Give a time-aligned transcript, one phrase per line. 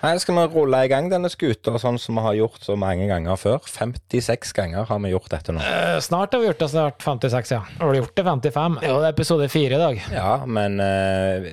[0.00, 3.04] Nei, Skal vi rulle i gang denne skuta sånn som vi har gjort så mange
[3.10, 3.58] ganger før?
[3.68, 5.60] 56 ganger har vi gjort dette nå.
[5.60, 7.60] Eh, snart har vi gjort det snart 56, ja.
[7.82, 8.78] Har du gjort det 55?
[8.86, 10.00] Jo, det er episode 4 i dag.
[10.16, 11.50] Ja, men eh,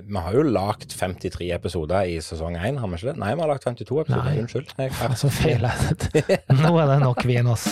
[0.00, 3.18] vi har jo lagt 53 episoder i sesong 1, har vi ikke det?
[3.20, 4.30] Nei, vi har lagt 52 episoder.
[4.30, 4.40] Nei.
[4.46, 4.72] Unnskyld.
[4.80, 5.68] Jeg, Altså feil.
[6.64, 7.68] Nå er det nok vin, altså.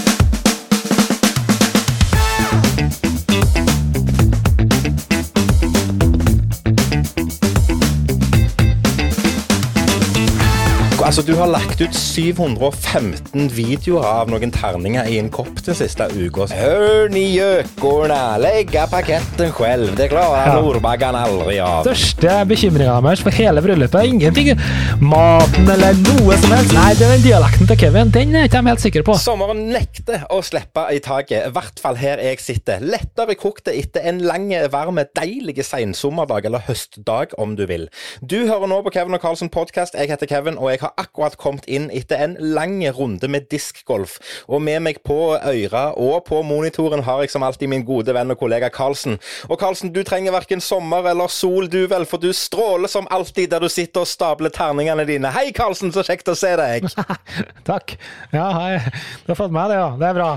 [11.08, 16.04] Altså, Du har lagt ut 715 videoer av noen terninger i en kopp den siste
[16.12, 16.44] uka.
[16.52, 19.94] Hørn i gjøkorna, legge paketten selv.
[19.96, 20.58] Det klarer Ja.
[20.60, 21.86] nordbaggene aldri av.
[21.86, 24.60] Største bekymringa deres for hele bryllupet er ingenting.
[25.00, 26.74] Maten eller noe som helst.
[26.74, 28.10] Nei, det er den dialekten til Kevin.
[28.10, 29.16] Den er ikke de helt sikre på.
[29.16, 32.80] Sommeren nekter å slippe i taket, i hvert fall her jeg sitter.
[32.84, 37.88] Lettere kokt etter en lang, varm, deilig sensommerdag, eller høstdag om du vil.
[38.20, 39.94] Du hører nå på Kevin og Carlsen podkast.
[39.94, 44.18] Jeg heter Kevin, og jeg har akkurat kommet inn etter en lang runde med diskgolf.
[44.50, 48.34] Og med meg på øra og på monitoren har jeg som alltid min gode venn
[48.34, 49.18] og kollega Karlsen.
[49.48, 53.52] Og Karlsen, du trenger verken sommer eller sol, du vel, for du stråler som alltid
[53.52, 55.30] der du sitter og stabler terningene dine.
[55.34, 56.88] Hei, Karlsen, så kjekt å se deg.
[57.68, 57.96] Takk.
[58.34, 58.74] Ja, hei.
[59.24, 59.88] Du har fått med det, ja.
[59.98, 60.30] Det er bra.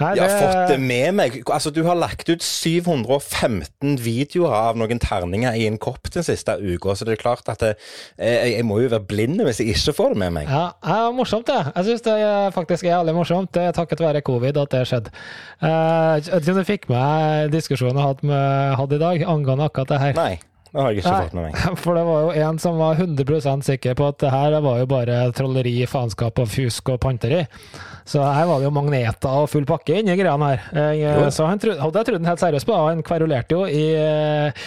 [0.00, 1.40] Nei, Jeg har fått det med meg.
[1.46, 6.56] Altså, Du har lagt ut 715 videoer av noen terninger i en kopp den siste
[6.58, 7.74] uka, så det er klart at det,
[8.18, 10.50] jeg, jeg må jo være blind hvis jeg ikke får det med meg.
[10.50, 11.60] Ja, ja morsomt det.
[11.76, 12.18] Jeg syns det
[12.56, 13.52] faktisk er jævlig morsomt.
[13.54, 15.12] Det er takket være covid at det skjedde.
[15.62, 19.92] Uh, jeg vet ikke om du fikk med diskusjonen jeg hadde i dag angående akkurat
[19.92, 20.16] det her.
[20.18, 20.40] Nei,
[20.70, 21.62] det har jeg ikke fått med meg.
[21.82, 24.90] For det var jo en som var 100% sikker på at det her var jo
[24.90, 27.42] bare trolleri, faenskap og fusk og panteri.
[28.10, 30.64] Så her var det jo magneter og full pakke inni greiene her.
[30.98, 33.84] Jeg, så han trodde, hadde jeg trodd han helt seriøst på, han kverulerte jo i
[33.94, 34.64] eh,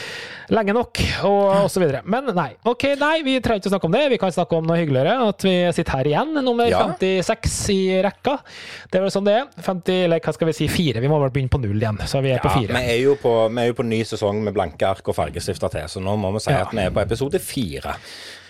[0.54, 2.02] lenge nok, og, og så videre.
[2.08, 2.50] Men nei.
[2.70, 4.04] Ok, nei, vi trenger ikke å snakke om det.
[4.14, 5.16] Vi kan snakke om noe hyggeligere.
[5.28, 6.82] At vi sitter her igjen, nummer Ja.
[6.94, 8.38] 56 i rekka.
[8.92, 9.48] Det er vel sånn det er.
[9.66, 11.02] 50, eller hva skal vi si, fire.
[11.04, 12.78] Vi må vel begynne på null igjen, så vi er på Ja, fire.
[12.80, 15.74] vi er, jo på, vi er jo på ny sesong med blanke ark og fargestifter
[15.76, 16.64] til, så nå må vi si Ja.
[16.68, 17.96] at vi er på episode fire.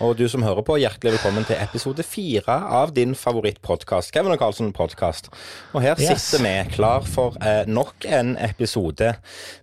[0.04, 4.42] Og du som hører på, hjertelig velkommen til episode fire av din favorittpodkast, Kevin og
[4.42, 5.32] Carlsen podkast.
[5.74, 6.22] Og her Yes.
[6.30, 9.14] sitter vi klar for eh, nok en episode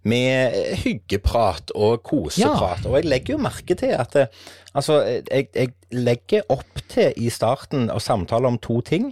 [0.05, 2.87] med eh, hyggeprat og koseprat.
[2.87, 4.27] Og jeg legger jo merke til at eh,
[4.71, 9.09] Altså, jeg, jeg legger opp til i starten å samtale om to ting.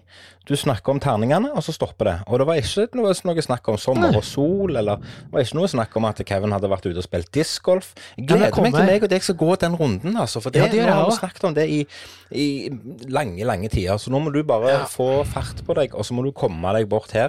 [0.48, 2.14] Du snakker om terningene, og så stopper det.
[2.26, 5.58] Og det var ikke noe, noe snakk om sommer og sol, eller det var ikke
[5.58, 7.90] noe snakk om at Kevin hadde vært ute og spilt discgolf.
[8.16, 10.40] Jeg Ja, gleder meg til meg og deg skal gå den runden, altså.
[10.40, 11.82] For det, Ja, det har vi snakket om det i,
[12.32, 12.46] i
[13.12, 14.00] lange, lange tider.
[14.00, 14.84] Så nå må du bare Ja.
[14.88, 17.28] få fart på deg, og så må du komme deg bort her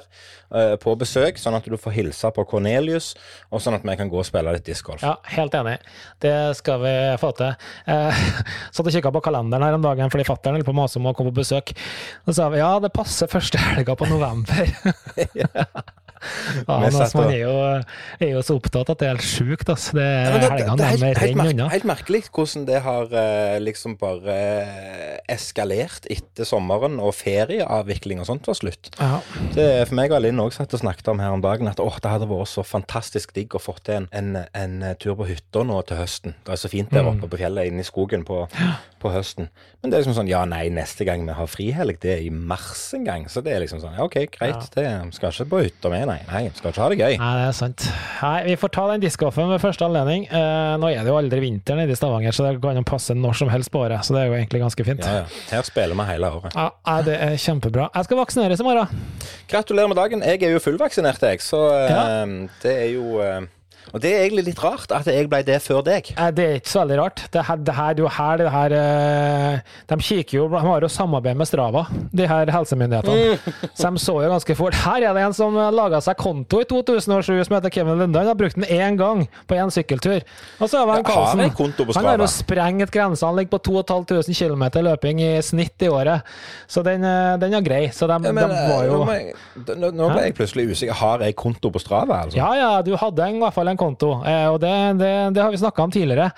[0.56, 3.16] uh, på besøk, sånn at du får hilse på Cornelius,
[3.52, 5.04] og sånn at vi kan gå og spille litt discgolf.
[5.04, 5.76] Ja, helt enig.
[6.24, 7.52] Det skal vi få til.
[7.84, 8.16] Uh,
[8.72, 11.12] Satt og kikka på kalenderen her om dagen fordi fatter'n holdt på å mase om
[11.12, 11.76] å komme på besøk.
[12.26, 14.70] Så sa vi ja, det passer første helga på november.
[15.42, 15.66] ja,
[16.68, 17.54] men altså, man er jo,
[18.20, 19.70] er jo så opptatt at det er helt sjukt.
[19.72, 19.96] Altså.
[19.98, 23.96] Det Ja, det, helgene det er helt, helt, helt merkelig hvordan det har eh, liksom
[24.02, 28.92] bare eh, eskalert etter sommeren og ferieavvikling og sånt var slutt.
[29.00, 29.20] Ja.
[29.56, 32.00] Det, for meg og Linn også satt og snakket om her om dagen at åh,
[32.04, 35.28] det hadde vært så fantastisk digg å få til en, en, en eh, tur på
[35.30, 36.36] hytta nå til høsten.
[36.46, 37.14] Det er så fint der Mm.
[37.16, 38.42] oppe på fjellet inne i skogen på,
[39.00, 39.48] på høsten.
[39.80, 42.30] Men det er liksom sånn ja nei, neste gang vi har frihelg, det er i
[42.34, 43.24] mars en gang.
[43.32, 44.84] Så det er liksom sånn ja ok, greit, det
[45.16, 46.18] skal ikke på hytta med, nei.
[46.30, 47.18] Nei, skal ikke ha det gøy.
[47.22, 47.86] Nei, det er sant.
[48.24, 50.26] Nei, Vi får ta den discgolfen ved første anledning.
[50.28, 53.16] Eh, nå er det jo aldri vinter nede i Stavanger, så det kan jo passe
[53.18, 54.04] når som helst på året.
[54.08, 55.06] Så det er jo egentlig ganske fint.
[55.06, 55.44] Ja, ja.
[55.54, 56.58] Her spiller vi hele året.
[56.58, 57.90] Ja, nei, det er kjempebra.
[57.96, 59.06] Jeg skal vaksineres i morgen.
[59.50, 60.26] Gratulerer med dagen.
[60.26, 62.04] Jeg er jo fullvaksinert, jeg, så eh, Ja.
[62.66, 63.40] det er jo eh,
[63.94, 66.12] Og det er egentlig litt rart at jeg ble det før deg.
[66.36, 67.24] Det er ikke så veldig rart.
[67.34, 70.86] Det her, det her, det er her, det her eh, De kikker jo, de har
[70.86, 71.86] jo samarbeid med Strava,
[72.16, 73.40] de her helsemyndighetene.
[73.74, 74.78] Så de så jo ganske fort.
[74.84, 78.22] Her er det en som laga seg konto i 2007 som heter Kevin Lundan.
[78.24, 80.22] Han har brukt den én gang på én sykkeltur.
[80.60, 81.56] Og så har vi en Ja, har Karlsen.
[81.58, 82.94] konto på Han har jo sprengt
[83.40, 86.22] ligger på 2500 km løping i snitt i året.
[86.68, 87.90] Så den, eh, den er grei.
[87.92, 89.34] Så de, Ja, men, de var eh, jo nå, må jeg,
[89.96, 90.94] nå ble jeg plutselig usikker.
[91.00, 92.38] Har jeg konto på Strava, altså?
[92.38, 95.46] Ja, ja, du hadde en, i hvert fall en konto, eh, og det, det, det
[95.46, 96.32] har vi snakka om tidligere.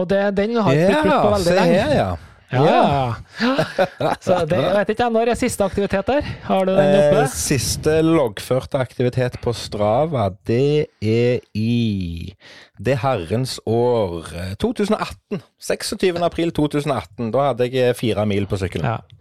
[0.00, 1.86] Og det, den har ikke blitt brukt på veldig lenge.
[2.00, 2.10] ja.
[2.50, 4.14] Ja, ja.
[4.24, 6.30] Så det, jeg vet ikke når er siste aktivitet der?
[6.48, 7.20] Har du den oppe?
[7.22, 12.34] Eh, siste loggførte aktivitet på Strava, det er i
[12.80, 15.42] det herrens år eh, 2018.
[15.60, 16.22] 26.
[16.24, 17.30] april 2018.
[17.34, 18.88] Da hadde jeg eh, fire mil på sykkelen.
[18.88, 19.20] Ja.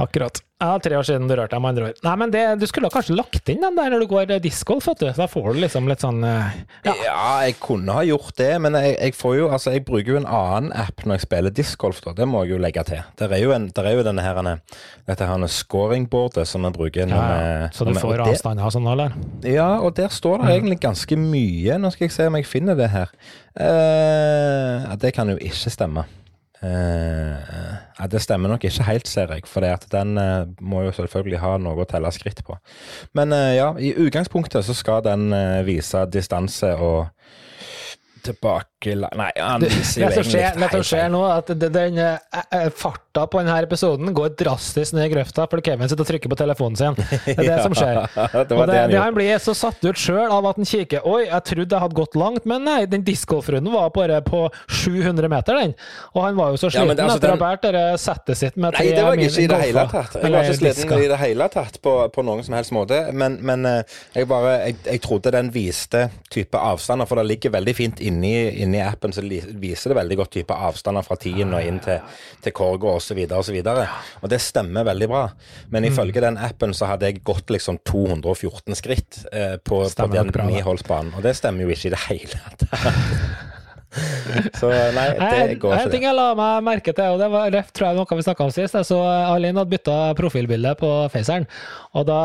[0.00, 0.40] Akkurat.
[0.62, 1.96] Ja, tre år siden du rørte deg, med andre ord.
[2.06, 5.00] Nei, men det, du skulle kanskje lagt inn den der når du går discgolf, vet
[5.00, 5.08] du.
[5.16, 6.52] Da får du liksom litt sånn eh,
[6.86, 6.94] ja.
[7.02, 7.16] ja.
[7.48, 10.28] jeg kunne ha gjort det, men jeg, jeg, får jo Altså, jeg bruker jo en
[10.28, 12.14] annen app når jeg spiller discgolf, da.
[12.16, 13.02] Det må jeg jo legge til.
[13.18, 14.38] Der er jo, en, der er jo denne her,
[15.10, 17.66] dette her scoringboardet som vi bruker ja, ja.
[17.74, 19.18] Så du får avstander og sånn, eller?
[19.42, 21.80] Ja, og der står det egentlig ganske mye.
[21.82, 23.12] Nå skal jeg se om jeg finner det her.
[23.56, 26.06] Uh, det kan jo ikke stemme.
[26.62, 29.46] Uh, det stemmer nok ikke helt, ser jeg.
[29.50, 32.56] For den uh, må jo selvfølgelig ha noe å telle skritt på.
[33.18, 35.30] Men ja, i utgangspunktet så skal den
[35.66, 37.08] vise distanse og
[38.22, 42.00] tilbake Nei, han viser jo skjer, Det som skjer nå, at den
[42.76, 46.38] farta på denne episoden går drastisk ned i grøfta fordi Kevin sitter og trykker på
[46.40, 46.96] telefonen sin.
[46.96, 48.00] Det er det som skjer.
[48.48, 51.24] det og det, det, han blir så satt ut sjøl av at han kikker Oi,
[51.26, 54.44] jeg trodde jeg hadde gått langt, men nei, den discgolfrunden var bare på
[54.82, 55.74] 700 meter, den.
[56.14, 58.58] Og han var jo så sliten ja, altså, etter å ha båret det settet sitt
[58.60, 60.16] med Nei, det var jeg ikke i det hele tatt.
[60.18, 63.38] Jeg var ikke sliten i det hele tatt på, på noen som helst måte, men,
[63.44, 68.02] men jeg bare jeg, jeg, trodde den viste type avstander, for det ligger veldig fint
[68.04, 71.80] inni, inni inni appen så viser det veldig godt type avstander fra tiden og inn
[71.84, 72.00] til,
[72.42, 73.20] til Korgo osv.
[73.28, 73.60] osv.
[73.60, 73.82] Og,
[74.22, 75.22] og det stemmer veldig bra.
[75.74, 80.32] Men ifølge den appen så hadde jeg gått liksom 214 skritt eh, på, på den
[80.48, 82.68] niholdsbanen, og det stemmer jo ikke i det hele tatt.
[84.60, 85.80] Så nei, det går ikke.
[85.84, 88.24] En ting jeg la meg merke til, og det var det tror jeg noe vi
[88.24, 88.76] snakka om sist.
[88.78, 91.46] jeg Så Alin hadde bytta profilbilde på Faceren,
[91.92, 92.20] og da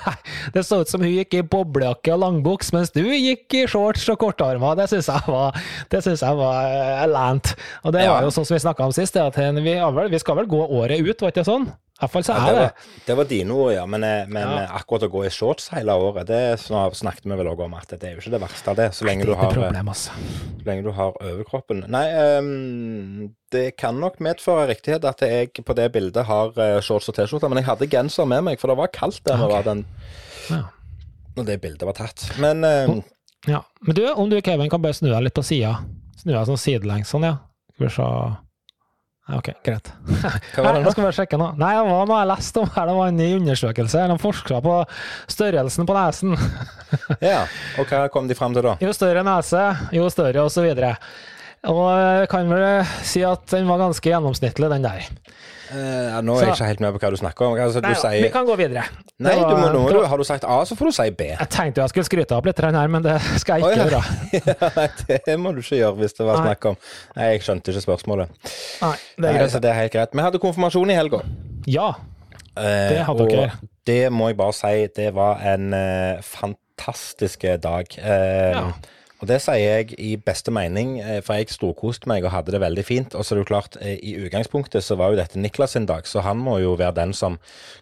[0.54, 4.06] Det så ut som hun gikk i boblejakke og langbuks, mens du gikk i shorts
[4.12, 4.78] og kortarmer.
[4.78, 5.58] Det syns jeg var
[5.90, 7.54] Det synes jeg var uh, lant.
[7.84, 9.76] Og det var jo sånn som vi snakka om sist, at vi,
[10.14, 11.70] vi skal vel gå året ut, var ikke det sånn?
[12.00, 13.02] Iallfall så er ja, det, det.
[13.06, 13.82] Det var dine ord, ja.
[13.90, 14.62] Men, eh, men ja.
[14.78, 18.08] akkurat å gå i shorts hele året, det snakket vi vel òg om at det
[18.08, 18.88] er jo ikke det verste av det.
[18.96, 20.16] Så lenge, det du, har, problem, altså.
[20.62, 21.84] så lenge du har overkroppen.
[21.92, 22.06] Nei,
[22.40, 26.56] um, det kan nok medføre riktighet at jeg på det bildet har
[26.86, 29.64] shorts og T-skjorte, men jeg hadde genser med meg, for det var kaldt der okay.
[29.68, 29.86] den,
[30.48, 30.64] ja.
[31.36, 32.30] når det bildet var tatt.
[32.40, 33.00] Men um,
[33.48, 33.62] Ja.
[33.80, 35.78] Men du, om du Kevin kan bare snu deg litt på sida.
[36.20, 37.38] Snu deg sånn sidelengs sånn, ja.
[37.72, 38.08] Skal vi se
[39.36, 39.90] Ok, greit.
[40.54, 40.92] Hva var det nå?
[40.92, 41.50] Skal bare sjekke nå.
[41.60, 42.90] Nei, det var noe jeg leste om her.
[42.90, 44.04] Det var en ny undersøkelse.
[44.10, 44.76] De forska på
[45.30, 46.36] størrelsen på nesen.
[47.32, 47.44] ja,
[47.78, 48.76] og hva kom de fram til da?
[48.82, 50.94] Jo større nese, jo større, videre.
[51.68, 52.64] Og jeg kan vel
[53.04, 55.08] si at den var ganske gjennomsnittlig, den der.
[55.70, 57.52] Uh, nå er jeg ikke helt med på hva du snakker om.
[57.60, 58.24] Altså, nei, du sier...
[58.24, 58.86] Vi kan gå videre.
[59.22, 61.28] Nei, var, du må, nå, du, har du sagt A, så får du si B.
[61.30, 64.00] Jeg tenkte jeg skulle skryte opp litt her, men det skal jeg ikke oh, ja.
[64.64, 65.18] gjøre.
[65.28, 68.32] det må du ikke gjøre hvis det var snakk om Nei, jeg skjønte ikke spørsmålet.
[68.80, 69.42] Nei, det er.
[69.44, 70.16] Nei, det er helt greit.
[70.16, 71.20] Vi hadde konfirmasjon i helga.
[71.70, 71.90] Ja,
[72.56, 73.50] det eh, hadde dere.
[73.60, 78.00] Og det må jeg bare si, det var en uh, fantastisk dag.
[78.00, 78.64] Uh, ja.
[79.20, 82.60] Og det sier jeg i beste mening, eh, for jeg storkoste meg og hadde det
[82.62, 83.14] veldig fint.
[83.14, 85.86] Og så er det jo klart, eh, i utgangspunktet så var jo dette Niklas sin
[85.86, 87.38] dag, så han må jo være den som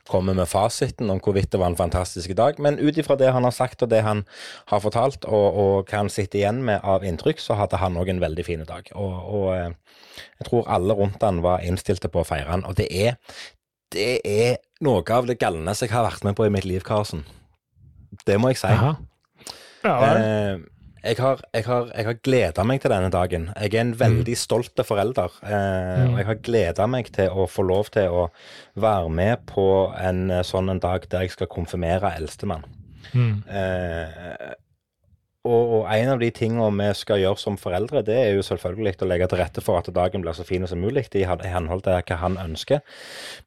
[0.08, 2.58] kommer med fasiten om hvorvidt det var en fantastisk dag.
[2.58, 4.24] Men ut ifra det han har sagt og det han
[4.66, 8.10] har fortalt, og, og hva han sitter igjen med av inntrykk, så hadde han òg
[8.10, 8.90] en veldig fin dag.
[8.94, 12.64] Og, og, eh, jeg tror alle rundt han var innstilte på å feire han.
[12.66, 13.14] Og det er,
[13.94, 17.22] det er noe av det galneste jeg har vært med på i mitt liv, Karlsen.
[18.26, 18.72] Det må jeg si.
[18.74, 18.96] Aha.
[19.84, 20.58] Ja, eh,
[21.02, 23.48] jeg har, jeg har, jeg har gleda meg til denne dagen.
[23.54, 24.40] Jeg er en veldig mm.
[24.40, 25.34] stolt forelder.
[25.46, 26.12] Eh, mm.
[26.12, 28.28] og jeg har gleda meg til å få lov til å
[28.78, 32.66] være med på en eh, sånn en dag der jeg skal konfirmere eldstemann.
[33.14, 33.44] Mm.
[33.46, 34.56] Eh,
[35.48, 38.98] og, og, en av de tingene vi skal gjøre som foreldre, det er jo selvfølgelig
[39.00, 41.94] å legge til rette for at dagen blir så fin som mulig, i henhold til
[41.94, 42.82] hva han ønsker.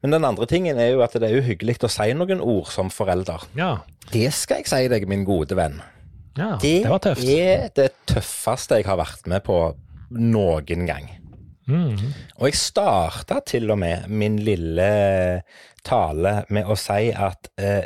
[0.02, 2.72] Men den andre tingen er jo at det er jo hyggelig å si noen ord
[2.72, 3.44] som forelder.
[3.58, 3.74] Ja.
[4.10, 5.78] Det skal jeg si deg, min gode venn.
[6.38, 7.24] Ja, det, det var tøft.
[7.26, 9.58] Det er det tøffeste jeg har vært med på
[10.16, 11.10] noen gang.
[11.70, 11.96] Mm.
[12.40, 14.92] Og jeg starta til og med min lille
[15.86, 17.84] tale med å si at eh,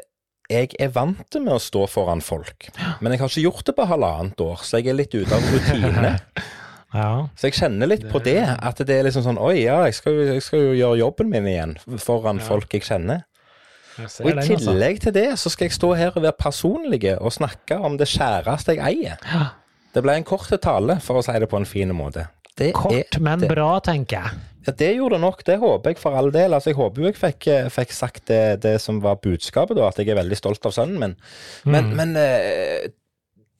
[0.50, 2.68] jeg er vant med å stå foran folk,
[3.02, 5.48] men jeg har ikke gjort det på halvannet år, så jeg er litt ute av
[5.50, 6.12] rutine.
[7.00, 7.10] ja.
[7.34, 10.20] Så jeg kjenner litt på det, at det er liksom sånn Oi, ja, jeg skal,
[10.36, 12.46] jeg skal jo gjøre jobben min igjen foran ja.
[12.46, 13.26] folk jeg kjenner.
[13.96, 14.56] Og i altså.
[14.60, 18.08] tillegg til det så skal jeg stå her og være personlig og snakke om det
[18.12, 19.22] kjæreste jeg eier.
[19.32, 19.46] Ja.
[19.96, 22.26] Det ble en kort tale, for å si det på en fin måte.
[22.56, 23.48] Det kort, men det.
[23.52, 24.44] bra, tenker jeg.
[24.66, 25.42] Ja, Det gjorde det nok.
[25.46, 26.54] Det håper jeg for all del.
[26.54, 29.88] Altså, Jeg håper jo jeg fikk, eh, fikk sagt det, det, som var budskapet, da,
[29.88, 31.16] at jeg er veldig stolt av sønnen min.
[31.64, 31.96] Men, mm.
[31.96, 32.88] men eh,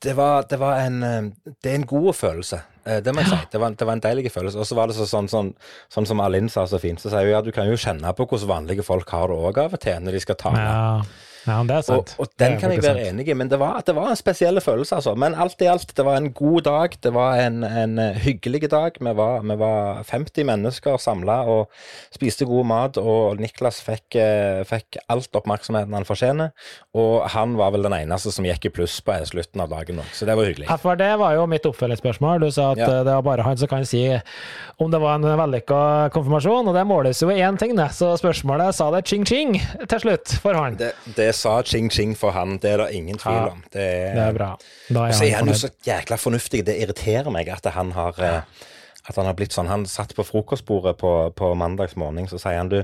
[0.03, 2.61] det, var, det, var en, eh, det er en god følelse.
[2.87, 3.39] Eh, det må jeg si.
[3.51, 4.59] Det var, det var en deilig følelse.
[4.61, 5.53] Og så var det så, sånn, sånn,
[5.93, 8.27] sånn, som Alin sa så fint, så sier hun ja, du kan jo kjenne på
[8.27, 10.83] hvordan vanlige folk har det òg av og til, når de skal ta Ja.
[11.47, 12.15] Ja, det er Og, sant.
[12.19, 13.13] og er den kan jeg være sant.
[13.15, 15.15] enig i, men det var, det var en spesiell følelse, altså.
[15.17, 16.97] Men alt i alt, det var en god dag.
[17.01, 18.97] Det var en, en eh, hyggelig dag.
[18.99, 21.69] Vi var, vi var 50 mennesker samla og
[22.13, 26.51] spiste god mat, og Niklas fikk, eh, fikk alt oppmerksomheten han fortjener.
[26.97, 30.11] Og han var vel den eneste som gikk i pluss på slutten av dagen òg,
[30.13, 30.67] så det var hyggelig.
[30.83, 32.41] For det var jo mitt oppfølgingsspørsmål.
[32.43, 32.89] Du sa at Ja.
[32.99, 34.03] eh, det var bare han som kan si
[34.79, 37.87] om det var en vellykka konfirmasjon, og det måles jo i én ting, det.
[37.95, 39.55] Så spørsmålet sa det ching-ching
[39.87, 40.75] til slutt for han.
[40.75, 43.63] Det, det sa ching-ching for han, det er det ingen tvil Ja, om.
[43.73, 44.49] Det er, Det er bra.
[44.57, 46.65] Og så er han han jo så jækla fornuftig.
[46.67, 48.41] Det irriterer meg at han har eh,
[49.07, 49.69] At han har blitt sånn.
[49.71, 52.81] Han satt på frokostbordet på, på mandags morgen, så sier han du,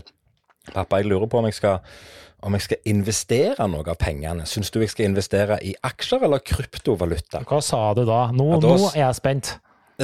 [0.72, 1.82] pappa, jeg lurer på om jeg skal
[2.44, 4.44] om jeg skal investere noe av pengene.
[4.48, 7.40] Syns du jeg skal investere i aksjer eller kryptovaluta?
[7.48, 8.26] Hva sa du da?
[8.36, 9.54] Nå, Ja, da nå er jeg spent.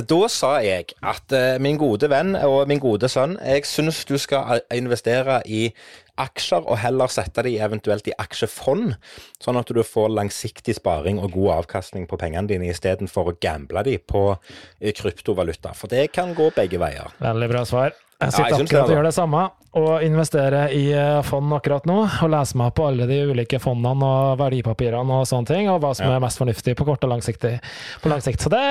[0.05, 4.15] Da sa jeg at eh, min gode venn og min gode sønn, jeg syns du
[4.21, 5.67] skal eh, investere i
[6.19, 8.93] aksjer, og heller sette de eventuelt i aksjefond,
[9.39, 13.85] sånn at du får langsiktig sparing og god avkastning på pengene dine, istedenfor å gamble
[13.87, 15.73] de på eh, kryptovaluta.
[15.77, 17.15] For det kan gå begge veier.
[17.23, 17.95] Veldig bra svar.
[18.19, 19.45] Jeg Ja, sitter jeg akkurat og gjør det samme,
[19.77, 21.97] og investere i eh, fond akkurat nå.
[22.25, 25.91] Og lese meg på alle de ulike fondene og verdipapirene og sånne ting, og hva
[25.95, 26.15] som Ja.
[26.15, 27.45] er mest fornuftig på kort og lang sikt.
[28.41, 28.61] Så det,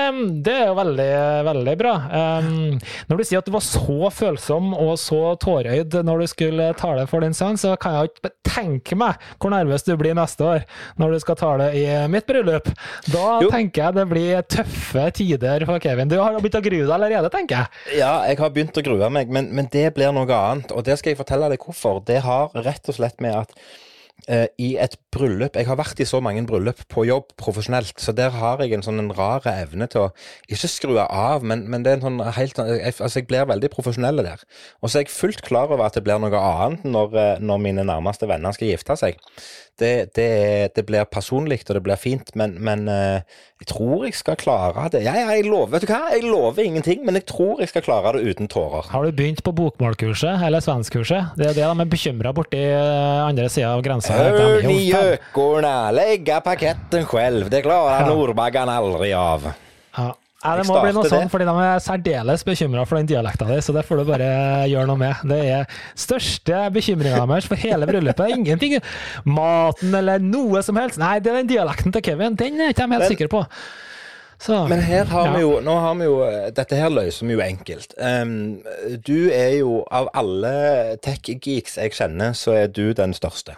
[0.43, 1.09] det er jo veldig,
[1.47, 1.93] veldig bra.
[2.41, 2.79] Um,
[3.09, 7.05] når du sier at du var så følsom og så tårøyd når du skulle tale
[7.07, 10.63] for din sønn, så kan jeg ikke tenke meg hvor nervøs du blir neste år
[10.99, 12.67] når du skal tale i mitt bryllup.
[13.07, 13.49] Da Jo.
[13.53, 16.09] tenker jeg det blir tøffe tider for Kevin.
[16.11, 17.99] Du har begynt å grue deg allerede, tenker jeg.
[18.01, 20.73] Ja, jeg har begynt å grue meg, men, men det blir noe annet.
[20.75, 22.01] Og det skal jeg fortelle deg hvorfor.
[22.05, 23.53] Det har rett og slett med at
[24.27, 28.13] eh, i et bryllup Jeg har vært i så mange bryllup på jobb profesjonelt, så
[28.15, 30.09] der har jeg en sånn en rar evne til å
[30.51, 33.69] ikke skru av, men, men det er en sånn helt jeg, Altså, jeg blir veldig
[33.73, 34.43] profesjonell der.
[34.81, 37.63] Og så er jeg fullt klar over at det blir noe annet når, eh, når
[37.63, 39.19] mine nærmeste venner skal gifte seg.
[39.79, 40.31] Det, det,
[40.75, 44.89] det blir personlig, og det blir fint, men, men eh, jeg tror jeg skal klare
[44.91, 45.05] det.
[45.05, 46.01] Ja, ja, jeg lover, vet du hva?
[46.11, 48.89] Jeg lover ingenting, men jeg tror jeg skal klare det uten tårer.
[48.91, 51.31] Har du begynt på bokmålkurset, eller svenskkurset?
[51.39, 54.19] Det er det de er bekymra borti eh, andre sida av grensa.
[54.19, 54.59] Hør
[55.01, 58.07] ni legge paketten selv, det klarer Ja.
[58.77, 59.53] aldri av.
[59.97, 60.11] Ja.
[60.39, 63.57] Nei, det må bli noe sånn, fordi de er særdeles bekymra for den dialekta di,
[63.59, 64.29] så det får du bare
[64.71, 65.15] gjøre noe med.
[65.27, 65.65] Det er
[65.99, 68.31] største bekymringa deres for hele bryllupet.
[68.37, 68.77] Ingenting
[69.25, 70.97] maten eller noe som helst.
[70.97, 72.35] Nei, det er den dialekten til Kevin.
[72.39, 73.43] Den er ikke de helt sikre på.
[74.39, 75.33] Så, Men her har Ja.
[75.33, 77.93] vi jo, nå har vi jo, dette her løser vi jo enkelt.
[77.99, 78.61] Um,
[79.03, 83.57] du er jo, av alle tech-geeks jeg kjenner, så er du den største.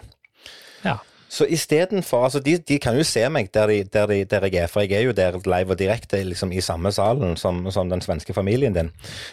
[1.32, 4.66] Så istedenfor Altså, de, de kan jo se meg der, de, der, de, der jeg
[4.66, 7.88] er, for jeg er jo der live og direkte liksom i samme salen som, som
[7.88, 8.90] den svenske familien din.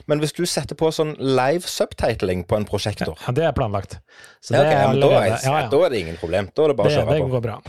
[0.08, 3.98] Men hvis du setter på sånn live subtitling på en prosjektor ja, det er planlagt.
[4.40, 5.68] Så ja, okay, er allerede, da, er, ja, ja.
[5.74, 6.50] da er det ingen problem.
[6.56, 7.60] Da er det bare Det, å kjøre det går bra.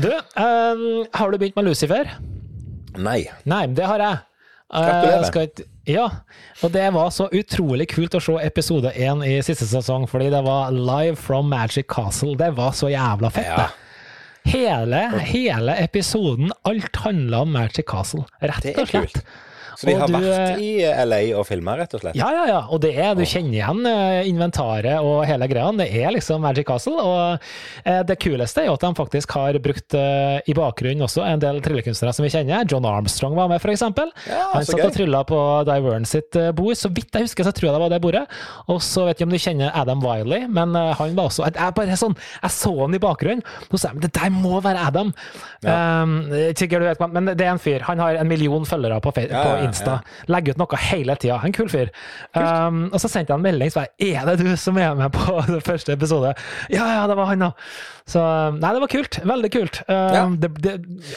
[0.00, 0.86] Du, um,
[1.20, 2.12] har du begynt med Lucifer?
[2.96, 3.20] Nei.
[3.44, 4.22] Nei, det har jeg.
[4.72, 5.28] Eh, Gratulerer.
[5.28, 6.06] ikke- ja,
[6.62, 10.42] og det var så utrolig kult å se episode én i siste sesong, fordi det
[10.46, 12.34] var live from Magic Castle.
[12.36, 13.56] Det var så jævla fett, Ja.
[13.66, 13.82] det.
[14.46, 19.22] Hele, hele episoden, alt handla om Magic Castle, rett og slett.
[19.76, 22.16] Så de har du, vært i eh, LA og filma, rett og slett?
[22.18, 22.60] Ja, ja, ja.
[22.72, 25.68] Og det er, du kjenner igjen eh, inventaret og hele greia.
[25.76, 26.96] Det er liksom Magic Castle.
[26.96, 27.46] Og
[27.84, 31.42] eh, det kuleste er jo at de faktisk har brukt eh, i bakgrunnen også en
[31.42, 32.64] del tryllekunstnere som vi kjenner.
[32.70, 33.84] John Armstrong var med, f.eks.
[34.26, 34.86] Ja, Han satt gøy.
[34.88, 36.76] og trylla på Divern sitt eh, bord.
[36.78, 38.24] Så vidt jeg husker, så tror jeg det var det bordet.
[38.72, 41.74] Og så vet jeg om du kjenner Adam Wiley, men eh, han var også Jeg,
[41.76, 45.12] bare sånn, jeg så han i bakgrunnen, så sa jeg det der må være Adam.
[45.66, 46.16] Um,
[46.56, 47.84] sikkert du vet, men det er en fyr.
[47.88, 49.65] Han har en million følgere på, Ja, på ja, ja.
[49.68, 49.98] Insta.
[50.32, 51.40] Legger ut noe hele tida.
[51.44, 51.92] En kul fyr.
[52.36, 55.12] Um, og så sendte jeg en melding så jeg, er det du som er med
[55.14, 56.32] på første episode.
[56.72, 57.52] Ja, ja, det var han, da.
[58.06, 58.22] Så
[58.54, 59.18] nei, det var kult.
[59.26, 59.80] Veldig kult.
[59.90, 60.74] Um, det, det,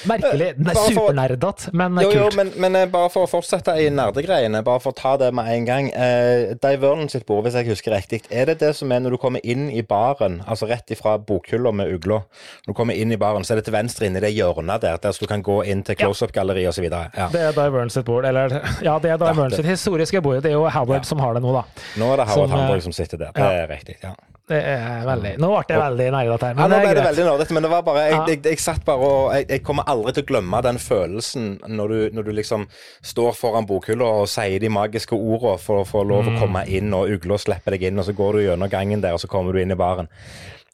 [0.10, 0.48] merkelig.
[0.58, 4.82] Eh, Supernerdete, men Jo, jo, men, men eh, bare for å fortsette i nerdegreiene, bare
[4.82, 5.90] for å ta det med en gang.
[5.94, 9.20] Eh, Divernen sitt bord, hvis jeg husker riktig, er det det som er når du
[9.22, 12.24] kommer inn i baren, altså rett ifra bokhylla med ugla,
[12.66, 14.98] når du kommer inn i baren, så er det til venstre inni det hjørnet der,
[15.04, 17.12] der så du kan gå inn til close-up-galleri og så videre.
[17.14, 17.30] Ja.
[17.34, 18.26] Det er Divern sitt bord.
[18.26, 18.39] Eller
[18.88, 20.42] ja, det er da sitt historiske bord.
[20.44, 21.64] Det er jo Howard som har det nå, da.
[22.00, 23.32] Nå er det Howard Som, eh, Hamburg som sitter der.
[23.36, 23.98] Det er riktig.
[24.04, 24.16] ja.
[24.50, 27.62] Det er veldig Nå ble det veldig nerdete Ja, nå ble det veldig nerdete, men
[27.62, 28.26] det var bare Jeg, Ja.
[28.32, 31.88] jeg, jeg satt bare og jeg, jeg kommer aldri til å glemme den følelsen når
[31.94, 32.64] du, når du liksom
[33.06, 36.34] står foran bokhylla og sier de magiske ordene for å få lov Mm.
[36.34, 39.14] å komme inn, og ugla slipper deg inn, og så går du gjennom gangen der,
[39.14, 40.10] og så kommer du inn i baren.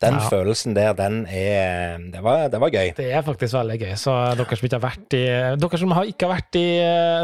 [0.01, 0.29] Den Ja.
[0.29, 2.91] følelsen der, den er det var, det var gøy.
[2.97, 3.93] Det er faktisk veldig gøy.
[3.95, 5.23] Så dere som ikke har vært i
[5.61, 6.65] Dere som har ikke vært i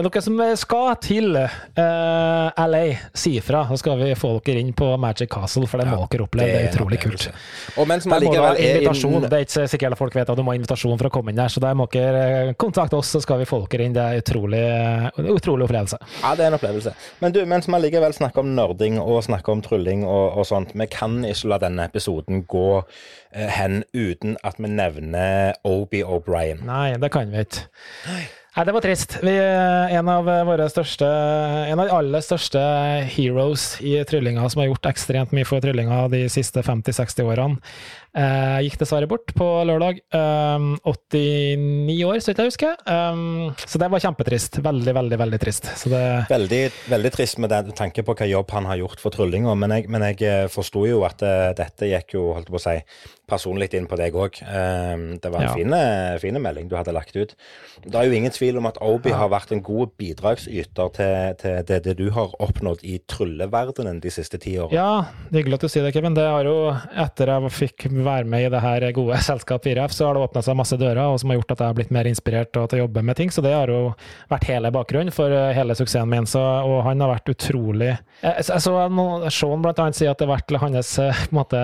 [0.06, 3.66] Dere som skal til uh, LA, si ifra.
[3.70, 6.48] Så skal vi få dere inn på Magic Castle, for det må dere oppleve.
[6.48, 7.28] Det er utrolig kult.
[7.78, 9.28] Og mens man likevel er invitasjon.
[9.28, 11.42] Det er ikke sikkert folk vet at du må ha invitasjon for å komme inn
[11.42, 13.96] der, så der må dere eh, kontakte oss, så skal vi få dere inn.
[13.96, 14.64] Det er utrolig,
[15.36, 16.00] utrolig opplevelse.
[16.24, 16.96] Ja, det er en opplevelse.
[17.20, 20.74] Men du, mens vi likevel snakker om nerding og snakker om trylling og, og sånt,
[20.78, 26.64] vi kan ikke la denne episoden gå eh, hen uten at vi nevner Obi O'Brien.
[26.68, 27.68] Nei, det kan vi ikke.
[28.08, 29.16] Nei, det var trist.
[29.24, 31.08] Vi, eh, en av våre største,
[31.72, 32.60] en av de aller største
[33.14, 37.62] heroes i tryllinga, som har gjort ekstremt mye for tryllinga de siste 50-60 årene,
[38.12, 40.02] eh, gikk dessverre bort på lørdag.
[40.12, 42.76] Um, 89 år, så vidt jeg husker.
[42.86, 44.60] Um, så det var kjempetrist.
[44.64, 45.72] Veldig, veldig, veldig trist.
[45.92, 49.56] Det Veldig, veldig trist med den tanke på hva jobb han har gjort for tryllinga,
[49.56, 52.64] men jeg, men jeg eh, forsto jo at eh, dette gikk jo, holdt på å
[52.64, 52.78] si,
[53.32, 54.40] personlig inn på deg òg.
[55.22, 55.54] det var en Ja.
[55.56, 57.36] fin, eh, melding du hadde lagt ut.
[57.86, 61.64] Det er jo ingen tvil om at Obi har vært en god bidragsyter til, til
[61.68, 64.76] det, det du har oppnådd i trylleverdenen de siste ti årene.
[64.76, 66.16] Ja, det er hyggelig at du sier det, Kevin.
[66.18, 66.56] Det har jo,
[66.96, 70.44] etter jeg fikk være med i det her gode selskap 4F, så har det åpna
[70.46, 72.80] seg masse dører, og som har gjort at jeg har blitt mer inspirert og til
[72.82, 73.32] å jobbe med ting.
[73.34, 73.94] Så det har jo
[74.32, 76.28] vært hele bakgrunnen for eh, hele suksessen min.
[76.30, 78.76] Så, og han har vært utrolig Jeg, jeg så
[79.34, 81.62] Sean blant annet sier at det har vært hans eh, på en måte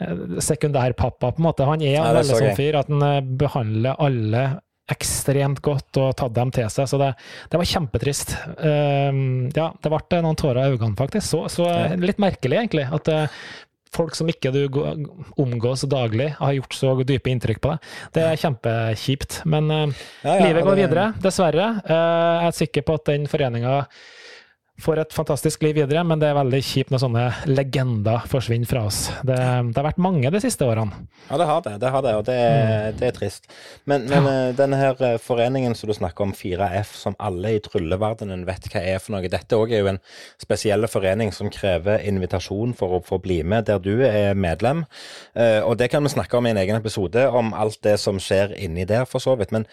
[0.00, 1.66] eh, sekundærpappa, på en måte.
[1.68, 4.46] Han er en veldig så sånn fyr at han eh, behandler alle
[4.86, 7.08] ekstremt godt og tatt dem til seg, så det,
[7.50, 8.36] det var kjempetrist.
[8.60, 11.26] Um, ja, det ble noen tårer i øynene, faktisk.
[11.26, 11.88] Så, så Ja.
[11.98, 13.40] litt merkelig, egentlig, at uh,
[13.96, 14.62] folk som ikke du
[15.42, 17.90] omgås daglig, har gjort så dype inntrykk på deg.
[18.14, 19.40] Det er kjempekjipt.
[19.50, 21.66] Men uh, Ja, ja, livet går videre, dessverre.
[21.82, 23.80] Uh, jeg er sikker på at den foreninga
[24.82, 28.82] får et fantastisk liv videre, men det er veldig kjipt når sånne legender forsvinner fra
[28.90, 28.98] oss.
[29.24, 30.92] Det, det har vært mange de siste årene.
[31.30, 33.48] Ja, det har det, det har det, og det, er- det er trist.
[33.88, 34.34] Men, men ja.
[34.58, 38.84] denne her eh, foreningen som du snakker om, 4F, som alle i trylleverdenen vet hva
[38.84, 40.02] er for noe, dette òg er jo en
[40.42, 44.84] spesiell forening som krever invitasjon for å få bli med, der du er medlem.
[45.34, 48.20] Eh, Og det kan vi snakke om i en egen episode, om alt det som
[48.22, 49.52] skjer inni der, for så vidt.
[49.56, 49.64] Men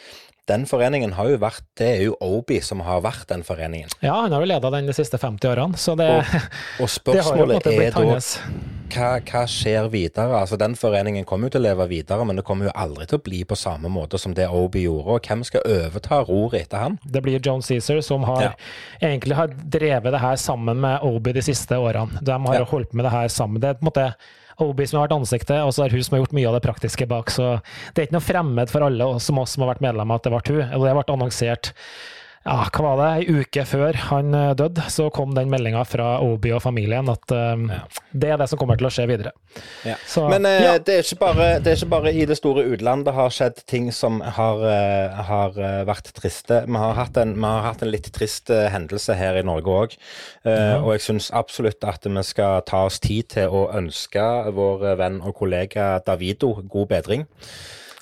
[0.49, 3.89] den foreningen har jo vært Det er jo Obi som har vært den foreningen.
[4.03, 7.63] Ja, han har jo leda den de siste 50 årene, så det, Og, og spørsmålet
[7.63, 8.19] det er da
[8.93, 10.35] hva, hva skjer videre?
[10.37, 13.17] Altså, Den foreningen kommer jo til å leve videre, men det kommer jo aldri til
[13.17, 15.15] å bli på samme måte som det Obi gjorde.
[15.15, 16.99] Og hvem skal overta roret etter han?
[17.05, 18.51] Det blir John Cæsar som har Ja.
[19.01, 22.21] egentlig har drevet det her sammen med Obi de siste årene.
[22.21, 22.65] De har Ja.
[22.65, 23.59] holdt med det her sammen.
[23.61, 24.13] Det er på en måte
[24.61, 26.65] Obi som har vært ansiktet, og så er hun som har gjort mye av det
[26.65, 27.31] praktiske bak.
[27.33, 27.55] Så
[27.93, 30.33] det er ikke noe fremmed for alle som oss som har vært medlemmer at det
[30.33, 30.65] ble hun.
[30.67, 31.73] Eller det ble annonsert
[32.43, 36.17] ja, hva var det, ei uke før han eh, døde, så kom den meldinga fra
[36.25, 37.77] Obi og familien at eh,
[38.11, 39.31] det er det som kommer til å skje videre.
[39.87, 39.95] Ja.
[40.09, 40.73] Så, Men uh, ja.
[40.75, 43.61] det, er ikke bare, det er ikke bare i det store utlandet det har skjedd
[43.69, 46.63] ting som har, uh, har vært triste.
[46.67, 49.95] Vi har hatt en, vi har hatt en litt trist hendelse her i Norge òg.
[50.43, 54.25] Og jeg syns absolutt at vi skal ta oss tid til å ønske
[54.55, 57.25] vår venn og kollega Davido god bedring.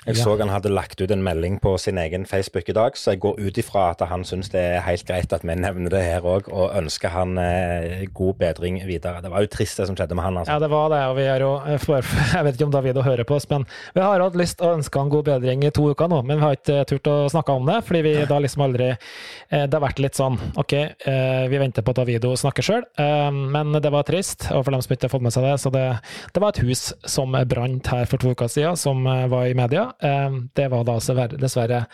[0.02, 0.24] Jeg Ja.
[0.24, 3.20] så han hadde lagt ut en melding på sin egen Facebook i dag, så jeg
[3.22, 6.22] går ut ifra at han syns det er helt greit at vi nevner det her
[6.26, 9.22] òg, og ønsker han eh, god bedring videre.
[9.22, 10.38] Det var jo trist det som skjedde med han.
[10.38, 10.54] altså.
[10.54, 12.02] Ja, det var det, og vi er jo eh, for,
[12.34, 14.78] Jeg vet ikke om David hører på oss, men vi har hatt lyst til å
[14.80, 17.54] ønske han god bedring i to uker nå, men vi har ikke turt å snakke
[17.54, 21.46] om det, fordi vi da liksom aldri eh, Det har vært litt sånn OK, eh,
[21.52, 24.94] vi venter på at Davido snakker sjøl, men det var trist, og for dem som
[24.96, 25.86] ikke har fått med seg det, så det,
[26.34, 29.54] det var et hus som brant her for to uker siden, som eh, var i
[29.54, 29.91] media.
[30.00, 31.86] Eh, Det var da dessverre-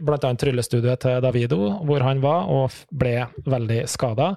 [0.00, 0.34] bl.a.
[0.34, 4.34] tryllestudioet til Davido, hvor han var, og ble veldig skada.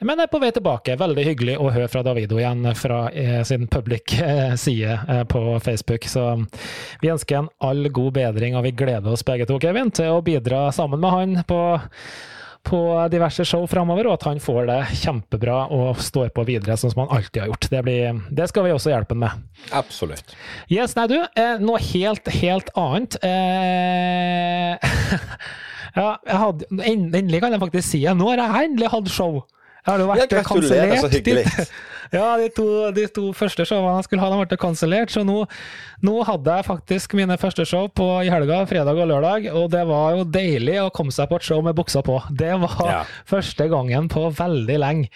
[0.00, 0.96] Men er på vei tilbake.
[1.00, 5.58] Veldig hyggelig å høre fra Davido igjen fra eh, sin public eh, side eh, på
[5.64, 6.06] Facebook.
[6.10, 6.26] Så
[7.02, 10.22] vi ønsker en all god bedring, og vi gleder oss begge to, Kevin, til å
[10.22, 11.60] bidra sammen med han på
[12.66, 12.80] på
[13.12, 17.04] diverse show framover, og at han får det kjempebra og står på videre, sånn som
[17.04, 17.68] han alltid har gjort.
[17.72, 19.48] Det, blir, det skal vi også hjelpe ham med.
[19.74, 20.36] Absolutt.
[20.72, 23.18] Yes, nei du, eh, noe helt, helt annet.
[23.26, 24.92] Eh,
[25.98, 28.14] ja, jeg hadde, endelig kan jeg faktisk si det.
[28.18, 29.42] Nå har jeg endelig hatt show.
[29.82, 31.70] Jeg har jo vært så dit.
[32.12, 35.46] Ja, de to, de to første showene jeg skulle ha, de ble kansellert, så nå,
[36.04, 39.80] nå hadde jeg faktisk mine første show på, i helga, fredag og lørdag, og det
[39.88, 42.18] var jo deilig å komme seg på et show med buksa på.
[42.36, 43.00] Det var Ja.
[43.32, 45.08] første gangen på veldig lenge.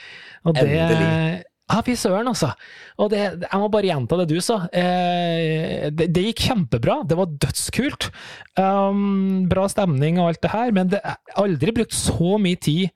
[0.48, 1.44] Og det, Endelig.
[1.68, 2.54] ja, fy søren, altså.
[2.96, 4.62] Og det, jeg må bare gjenta det du sa.
[4.72, 7.02] Eh, det, det gikk kjempebra.
[7.04, 8.08] Det var dødskult.
[8.56, 12.88] Um, bra stemning og alt det her, men det, har aldri brukt så mye tid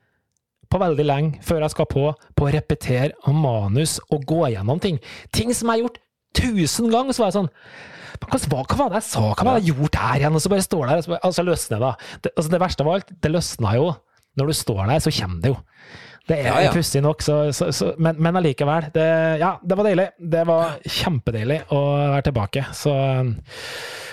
[0.71, 2.05] på veldig lenge før jeg skal på,
[2.39, 5.01] på å repetere manus og gå gjennom ting.
[5.35, 6.03] Ting som jeg har gjort
[6.37, 7.51] tusen ganger, så var jeg sånn
[8.21, 9.23] hva, hva, var det jeg sa?
[9.33, 10.37] Hva var det jeg gjorde her igjen?
[10.37, 11.91] Og så bare står der, og så, altså løsner det.
[12.27, 13.87] Det, altså det verste av alt, det løsna jo.
[14.39, 15.57] Når du står der, så kommer det jo.
[16.29, 16.73] Det er Ja, ja.
[16.73, 18.91] pussig nok, så, så, så, men, men allikevel.
[18.95, 19.07] Det,
[19.41, 20.09] ja, det var deilig.
[20.19, 21.81] Det var kjempedeilig å
[22.15, 22.65] være tilbake.
[22.77, 22.93] Så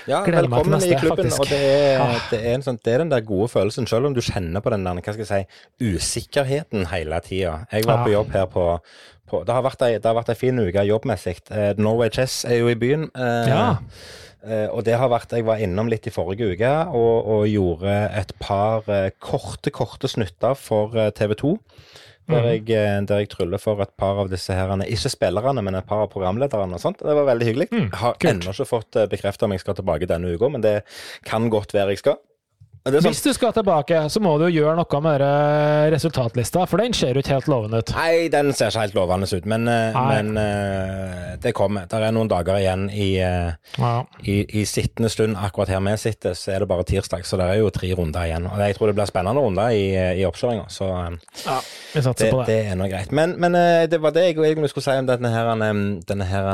[0.07, 1.25] Ja, Gleder meg til velkommen i neste, klubben.
[1.27, 1.41] faktisk.
[1.43, 2.19] Og det er, Ah.
[2.31, 4.71] det, er en sånn, det er den der gode følelsen, selv om du kjenner på
[4.71, 7.57] den der, hva skal jeg si, usikkerheten hele tida.
[7.71, 8.65] Jeg var på jobb her på,
[9.27, 11.35] på Det har vært ei, det har vært ei fin uke jobbmessig.
[11.51, 13.09] Eh, Norway Chess er jo i byen.
[13.15, 13.65] eh, Ja.
[14.45, 17.95] Eh, og det har vært Jeg var innom litt i forrige uke og, og gjorde
[18.19, 21.55] et par eh, korte, korte snutter for eh, TV 2.
[22.27, 25.77] Der jeg, eh, der jeg tryller for et par av disse herrene, ikke spillerne, men
[25.79, 26.99] et par av programlederne og sånt.
[26.99, 27.69] Det var veldig hyggelig.
[27.71, 30.81] Mm, Jeg har ennå ikke fått bekrefta om jeg skal tilbake denne uka, men det
[31.23, 32.17] kan godt være jeg skal.
[32.87, 35.23] Er Hvis sånn, du skal tilbake, så må du gjøre noe med
[35.91, 37.91] resultatlista, for den ser jo ikke helt lovende ut.
[37.97, 41.87] nei, den ser ikke helt lovende ut, men, eh, men eh, det kommer.
[41.91, 44.05] Det er noen dager igjen i, eh, Ja.
[44.23, 45.35] i, i sittende stund.
[45.35, 48.23] Akkurat her vi sitter, så er det bare tirsdag, så det er jo tre runder
[48.23, 48.47] igjen.
[48.47, 50.87] Og jeg tror det blir spennende runder i, i oppkjøringa, så
[51.45, 51.59] ja,
[51.93, 52.47] vi satser det, på det.
[52.47, 53.11] det er nå greit.
[53.11, 53.57] Men, men
[53.91, 55.51] det var det jeg egentlig skulle si om denne her,
[56.07, 56.47] denne her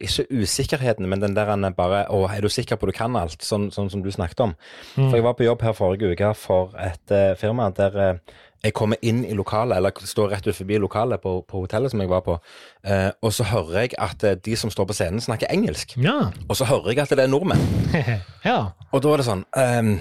[0.00, 3.42] Ikke usikkerheten, men den der bare Å, er du sikker på du kan alt?
[3.44, 4.54] Sånn, sånn som du snakket om.
[5.00, 5.08] Mm.
[5.08, 8.74] For jeg var på jobb her forrige uke for et uh, firma der uh, jeg
[8.76, 12.10] kommer inn i lokalet, eller står rett ut forbi lokalet på, på hotellet som jeg
[12.10, 12.34] var på,
[12.84, 15.94] eh, og så hører jeg at eh, de som står på scenen, snakker engelsk.
[15.96, 16.26] Ja.
[16.48, 17.62] Og så hører jeg at det er nordmenn.
[18.50, 18.58] ja.
[18.92, 19.94] Og da er det sånn um,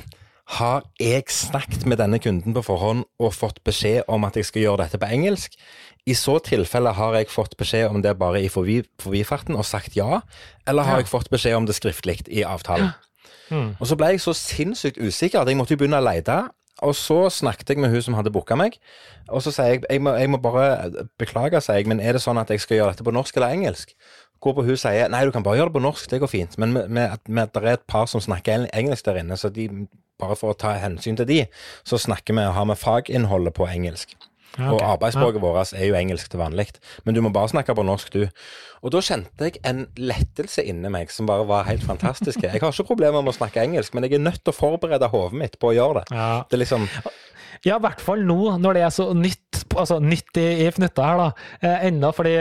[0.59, 4.65] Har jeg snakket med denne kunden på forhånd og fått beskjed om at jeg skal
[4.65, 5.55] gjøre dette på engelsk?
[6.09, 9.95] I så tilfelle har jeg fått beskjed om det bare i forbi, forbifarten og sagt
[9.95, 10.19] ja,
[10.67, 11.05] eller har Ja.
[11.05, 12.91] jeg fått beskjed om det skriftlig i avtalen?
[13.49, 13.75] Mm.
[13.79, 16.39] Og så ble jeg så sinnssykt usikker at jeg måtte begynne å lete.
[16.85, 18.77] Og så snakket jeg med hun som hadde booka meg,
[19.27, 22.23] og så sier jeg jeg må, jeg må bare beklage, sier jeg, men er det
[22.23, 23.91] sånn at jeg skal gjøre dette på norsk eller engelsk?
[24.39, 26.55] Hvorpå hun sier nei, du kan bare gjøre det på norsk, det går fint.
[26.61, 29.67] Men det er et par som snakker engelsk der inne, så de,
[30.19, 31.41] bare for å ta hensyn til de,
[31.87, 34.15] så snakker vi og har med faginnholdet på engelsk.
[34.59, 36.67] Ja, Og arbeidsspråket arbeidsspråket vårt er jo engelsk til vanlig.
[37.05, 38.27] Men du må bare snakke på norsk, du.
[38.83, 42.41] Og da kjente jeg en lettelse inni meg som bare var helt fantastisk.
[42.43, 45.09] Jeg har ikke problemer med å snakke engelsk, men jeg er nødt til å forberede
[45.11, 46.15] hodet mitt på å gjøre det.
[46.15, 46.29] Ja.
[46.49, 46.87] Det er liksom
[47.65, 51.03] Ja, i hvert fall nå, når det er så nytt, altså nytt i, i fnutta
[51.03, 51.47] her, da.
[51.59, 52.35] Eh, enda fordi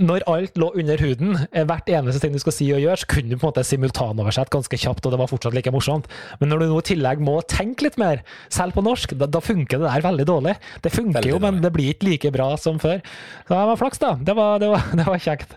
[0.00, 3.06] når alt lå under huden, eh, hvert eneste ting du skal si og gjøre, så
[3.06, 6.06] kunne du på en måte simultanoversette ganske kjapt, og det var fortsatt like morsomt.
[6.40, 9.40] Men når du nå i tillegg må tenke litt mer, selv på norsk, da, da
[9.40, 10.56] funker det der veldig dårlig.
[10.82, 11.62] Det funker Veldig jo, men dårlig.
[11.62, 13.00] det blir ikke like bra som før.
[13.46, 14.12] Så det var flaks, da.
[14.20, 15.54] Det var, det var, det var kjekt.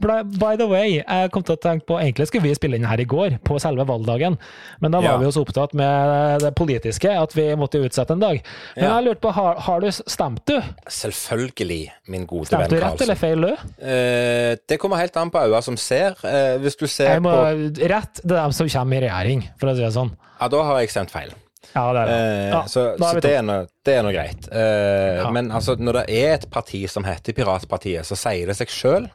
[0.00, 3.00] By the way, jeg kom til å tenke på Egentlig skulle vi spille inn her
[3.00, 4.36] i går, på selve valgdagen,
[4.80, 5.16] men da var Ja.
[5.18, 8.42] vi jo så opptatt med det politiske at vi måtte utsette en dag.
[8.76, 8.96] Men Ja.
[9.00, 10.60] jeg lurte på, har, har du stemt du?
[10.88, 13.54] Selvfølgelig, min gode Stemte du rett eller feil, du?
[13.86, 16.14] Eh, det kommer helt an på øyne som ser.
[16.26, 19.48] Eh, hvis du ser Jeg må, på rett, det er dem som kommer i regjering,
[19.60, 20.14] for å si det sånn.
[20.40, 21.34] Ja, da har jeg sendt feil.
[21.76, 22.12] Ja, det er det.
[22.16, 24.46] Eh, Ja, så så det, er noe, det er noe greit.
[24.52, 25.30] Eh, Ja.
[25.34, 29.08] Men altså, når det er et parti som heter Piratpartiet, så sier det seg sjøl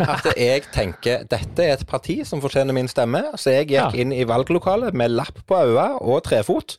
[0.00, 3.20] at jeg tenker dette er et parti som fortjener min stemme.
[3.36, 6.78] Så jeg gikk inn i valglokalet med lapp på øyet og trefot.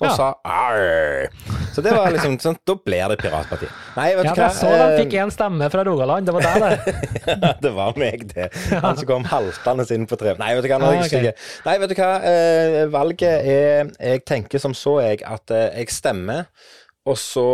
[0.00, 0.14] Og Ja.
[0.16, 1.28] sa arr.
[1.74, 3.70] Så det var liksom sånn, da blir det Piratpartiet.
[3.96, 4.48] Nei, vet Ja, du hva.
[4.48, 7.54] jeg så de Eh, fikk én stemme fra Rogaland, det var deg, det.
[7.66, 8.48] det var meg, det.
[8.82, 10.34] Han som kom haltende inn på tre...
[10.38, 10.78] Nei, vet du hva.
[10.82, 11.66] Nå er jeg Ah, ok.
[11.66, 12.10] Nei, vet du hva.
[12.32, 16.46] Eh, valget er Jeg tenker som så, jeg, at eh, jeg stemmer,
[17.06, 17.46] og så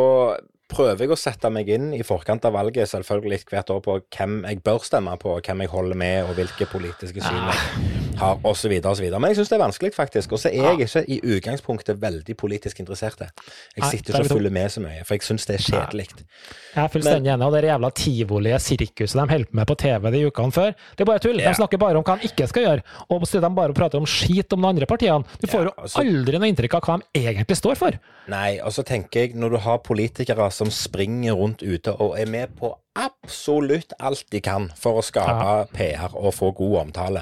[0.69, 4.43] prøver jeg å sette meg inn i forkant av valget, selvfølgelig hvert år, på hvem
[4.49, 7.55] jeg bør stemme på, hvem jeg holder med, og hvilke politiske syn Ah.
[7.55, 9.07] jeg har, osv., osv.
[9.15, 10.33] Men jeg syns det er vanskelig, faktisk.
[10.35, 13.21] Og så er jeg ikke i utgangspunktet veldig politisk interessert.
[13.77, 16.09] Jeg sitter er ikke og følger med så mye, for jeg syns det er kjedelig.
[16.75, 17.47] Jeg er fullstendig enig.
[17.47, 21.01] Og det jævla tivolige sirkuset de holder på med på TV de ukene før, det
[21.01, 21.39] er bare tull.
[21.39, 24.07] De snakker bare om hva de ikke skal gjøre, og så de bare prater om
[24.07, 25.25] skit om de andre partiene.
[25.41, 27.99] Du får jo altså- aldri noe inntrykk av hva de egentlig står for.
[28.29, 32.27] Nei, og så tenker jeg, når du har politikere som springer rundt ute og er
[32.31, 37.21] med på absolutt alt de kan for å skape PR og få god omtale,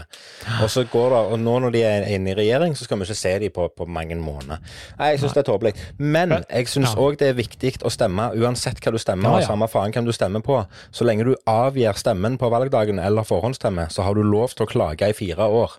[0.63, 3.05] og så går det, og nå når de er inne i regjering, så skal vi
[3.11, 4.63] ikke se dem på, på mange måneder.
[4.97, 5.75] Nei, jeg syns det er tåpelig.
[6.01, 7.11] Men jeg syns Ja.
[7.21, 9.51] det er viktig å stemme, uansett hva du stemmer, Ja, og ja.
[9.53, 10.63] samme faen hvem du stemmer på.
[10.97, 14.71] Så lenge du avgir stemmen på valgdagen eller forhåndsstemme, så har du lov til å
[14.71, 15.77] klage i fire år.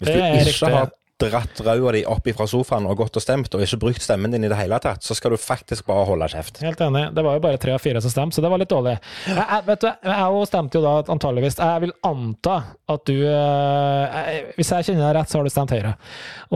[0.00, 3.62] Hvis du ikke har dratt ræva di opp fra sofaen og gått og stemt, og
[3.64, 6.60] ikke brukt stemmen din i det hele tatt, så skal du faktisk bare holde kjeft.
[6.64, 7.06] Helt enig.
[7.16, 8.96] Det var jo bare tre av fire som stemte, så det var litt dårlig.
[9.26, 12.56] Jeg, jeg, vet du, jeg stemte jo da antageligvis Jeg vil anta
[12.90, 15.94] at du eh, jeg- Hvis jeg kjenner deg rett, så har du stemt Høyre.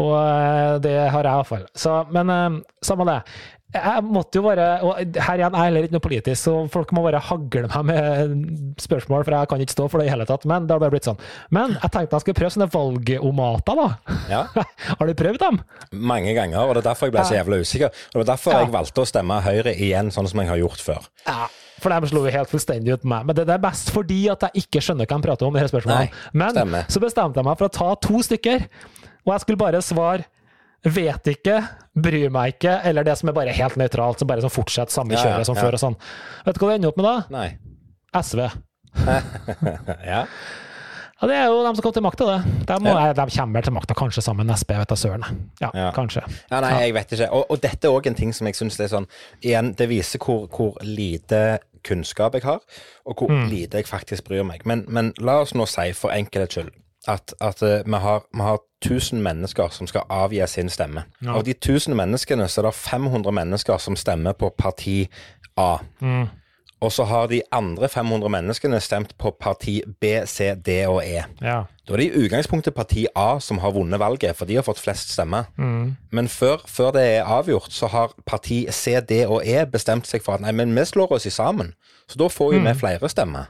[0.01, 1.67] Og eh, det har jeg iallfall.
[1.77, 3.19] Så Men eh, samme det.
[3.75, 6.93] Jeg måtte jo bare og Her igjen er jeg heller ikke noe politisk, så folk
[6.97, 10.27] må bare hagle meg med spørsmål, for jeg kan ikke stå for det i hele
[10.29, 10.47] tatt.
[10.51, 11.19] Men det har bare blitt sånn.
[11.55, 14.17] Men jeg tenkte jeg skulle prøve sånne valgomater, da.
[14.31, 14.43] Ja.
[14.99, 15.61] har du prøvd dem?
[15.93, 17.93] Mange ganger, og det er derfor jeg ble så jævla usikker.
[18.15, 18.63] Og det er derfor Ja.
[18.65, 21.09] jeg valgte å stemme Høyre igjen, sånn som jeg har gjort før.
[21.27, 21.47] Ja.
[21.83, 23.27] For dem slo jo helt fullstendig ut med meg.
[23.27, 25.57] Men det, det er best fordi at jeg ikke skjønner hva de prater om.
[25.57, 26.07] i her spørsmålene.
[26.07, 26.87] Nei, Men stemmer.
[26.89, 28.65] så bestemte jeg meg for å ta to stykker,
[29.25, 30.25] og jeg skulle bare svare
[30.85, 31.63] Vet ikke,
[31.97, 35.15] bryr meg ikke, eller det som er bare helt nøytralt, som bare sånn fortsetter samme
[35.15, 35.63] Ja, ja, kjøret som ja.
[35.63, 35.97] før og sånn.
[36.45, 37.17] Vet du hva det ender opp med da?
[37.31, 37.49] Nei.
[38.21, 38.45] SV.
[40.05, 40.27] Ja.
[41.21, 42.67] Ja, Det er jo de som kom til makta, det.
[42.69, 43.13] De, må, Ja.
[43.17, 45.25] de kommer til makta, kanskje sammen med SP, vet da søren.
[45.61, 45.91] Ja, Ja.
[45.93, 46.23] kanskje.
[46.51, 47.31] Ja, nei, jeg vet ikke.
[47.33, 49.07] Og, og dette er òg en ting som jeg syns er sånn
[49.43, 52.61] Igjen, det viser hvor, hvor lite kunnskap jeg har,
[53.07, 53.49] og hvor Mm.
[53.49, 54.67] lite jeg faktisk bryr meg.
[54.67, 56.71] Men, men la oss nå si, for enkelhets skyld,
[57.09, 61.05] at, at eh, vi, har, vi har 1000 mennesker som skal avgi sin stemme.
[61.25, 61.35] Ja.
[61.39, 65.09] Av de 1000 menneskene så er det 500 mennesker som stemmer på parti
[65.57, 65.79] A.
[66.01, 66.27] Mm.
[66.85, 71.23] Og så har de andre 500 menneskene stemt på parti B, C, D og E.
[71.41, 71.63] Ja.
[71.89, 74.83] Da er det i utgangspunktet parti A som har vunnet valget, for de har fått
[74.83, 75.45] flest stemmer.
[75.57, 75.95] Mm.
[76.13, 80.23] Men før, før det er avgjort, så har parti C, D og E bestemt seg
[80.27, 81.73] for at nei, men vi slår oss i sammen.
[82.09, 82.67] Så da får jo Mm.
[82.69, 83.45] vi flere stemmer.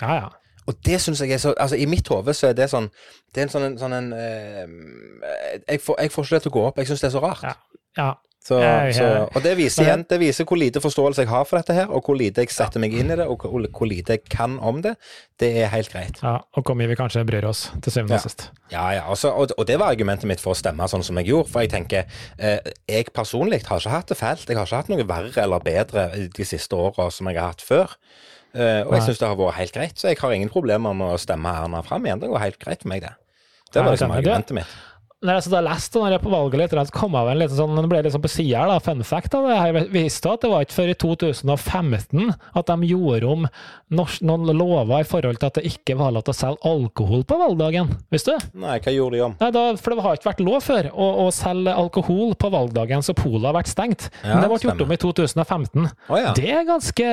[0.00, 0.28] ja, ja.
[0.66, 2.88] Og det syns jeg er så Altså, i mitt hode så er det sånn
[3.34, 4.66] Det er en sånn en, sånn en eh,
[5.68, 6.78] jeg, får, jeg får ikke det til å gå opp.
[6.82, 7.44] Jeg syns det er så rart.
[7.46, 7.56] Ja.
[7.98, 8.12] ja.
[8.46, 8.60] Så,
[8.94, 11.88] så, og det viser igjen Det viser hvor lite forståelse jeg har for dette her,
[11.90, 14.54] og hvor lite jeg setter meg inn i det, og hvor, hvor lite jeg kan
[14.62, 14.92] om det.
[15.42, 16.20] Det er helt greit.
[16.22, 16.36] ja.
[16.54, 18.20] Og hvor mye vi kanskje bryr oss, til syvende Ja.
[18.20, 18.44] og sist.
[18.70, 21.26] Ja, ja, Også, og, og det var argumentet mitt for å stemme sånn som jeg
[21.32, 21.50] gjorde.
[21.50, 22.06] For jeg tenker,
[22.38, 24.46] eh, jeg personlig har ikke hatt det fælt.
[24.46, 26.06] Jeg har ikke hatt noe verre eller bedre
[26.38, 27.98] de siste åra som jeg har hatt før.
[28.56, 31.12] Eh, og jeg syns det har vært helt greit, så jeg har ingen problemer med
[31.12, 32.22] å stemme Erna fram igjen.
[32.22, 33.12] Det går helt greit for meg, det.
[33.74, 34.76] Det var liksom argumentet mitt.
[35.24, 37.52] Når jeg satt og leste når jeg på valget litt, så kom jeg vel litt
[37.56, 39.32] sånn, det ble litt sånn på sida her, da, fun fact.
[39.32, 39.54] Da.
[39.64, 43.46] Jeg visste at det var ikke før i 2015 at de gjorde om
[43.96, 47.40] noen lover i forhold til at det ikke var lov til å selge alkohol på
[47.40, 47.94] valgdagen.
[48.12, 48.46] Visste du?
[48.66, 49.38] Nei, hva gjorde de om?
[49.40, 53.08] Nei, da, for det har ikke vært lov før å, å selge alkohol på valgdagen,
[53.08, 54.10] så polet har vært stengt.
[54.20, 55.90] Ja, Men det ble gjort om i 2015.
[56.12, 56.36] Oh, ja.
[56.36, 57.08] Det er ganske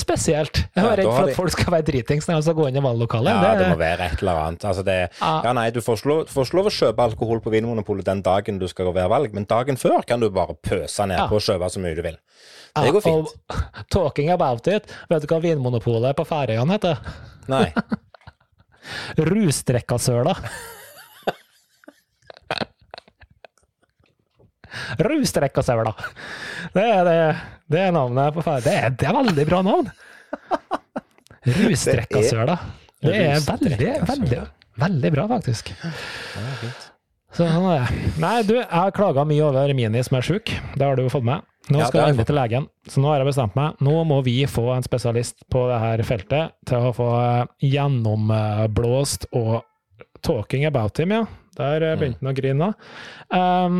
[0.00, 0.56] spesielt.
[0.74, 2.54] Jeg Ja, er redd for for de- at folk skal være dritings når de skal
[2.54, 3.28] gå inn i valglokalet.
[3.32, 4.64] Ja, det det, må være et eller annet.
[4.64, 5.42] Altså det, Ja.
[5.44, 8.22] ja, nei, du får, ikke lov, får ikke lov å kjøpe alkohol på Vinmonopolet den
[8.22, 11.26] dagen du skal gå være valg, men dagen før kan du bare pøse ned Ja.
[11.28, 12.16] på og kjøpe så mye du vil.
[12.76, 13.28] Ja, Det går fint.
[13.50, 16.98] og talking about it, vet du hva Vinmonopolet på Færøyene heter?
[17.48, 17.72] Nei.
[19.18, 20.34] Rusdrekkasøla.
[25.02, 25.92] Rusdrekkasøla.
[26.74, 27.16] Det er, det,
[27.72, 28.64] det er navnet på ferja.
[28.66, 29.90] Det, er- det er veldig bra navn!
[31.46, 32.56] Rusdrekkasøla.
[33.02, 34.42] Det er veldig, veldig,
[34.78, 35.72] veldig bra, faktisk.
[37.32, 38.10] Så sånn er det.
[38.22, 40.52] Nei, du, jeg har klaga mye over Mini som er sjuk.
[40.76, 41.42] Det har du jo fått med.
[41.70, 43.76] Nå Ja, skal har jeg jeg endelig til legen, så nå har jeg bestemt meg.
[43.86, 47.06] Nå må vi få en spesialist på det her feltet til å få
[47.62, 49.60] gjennomblåst og
[50.26, 51.22] talking about him, ja.
[51.58, 52.68] Der eh, begynte han å grine.
[53.30, 53.78] Um,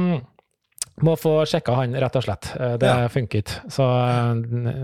[1.02, 2.52] må få sjekka han, rett og slett.
[2.58, 3.08] Eh, Det Ja.
[3.08, 3.60] funker ikke.
[3.70, 4.34] Så eh,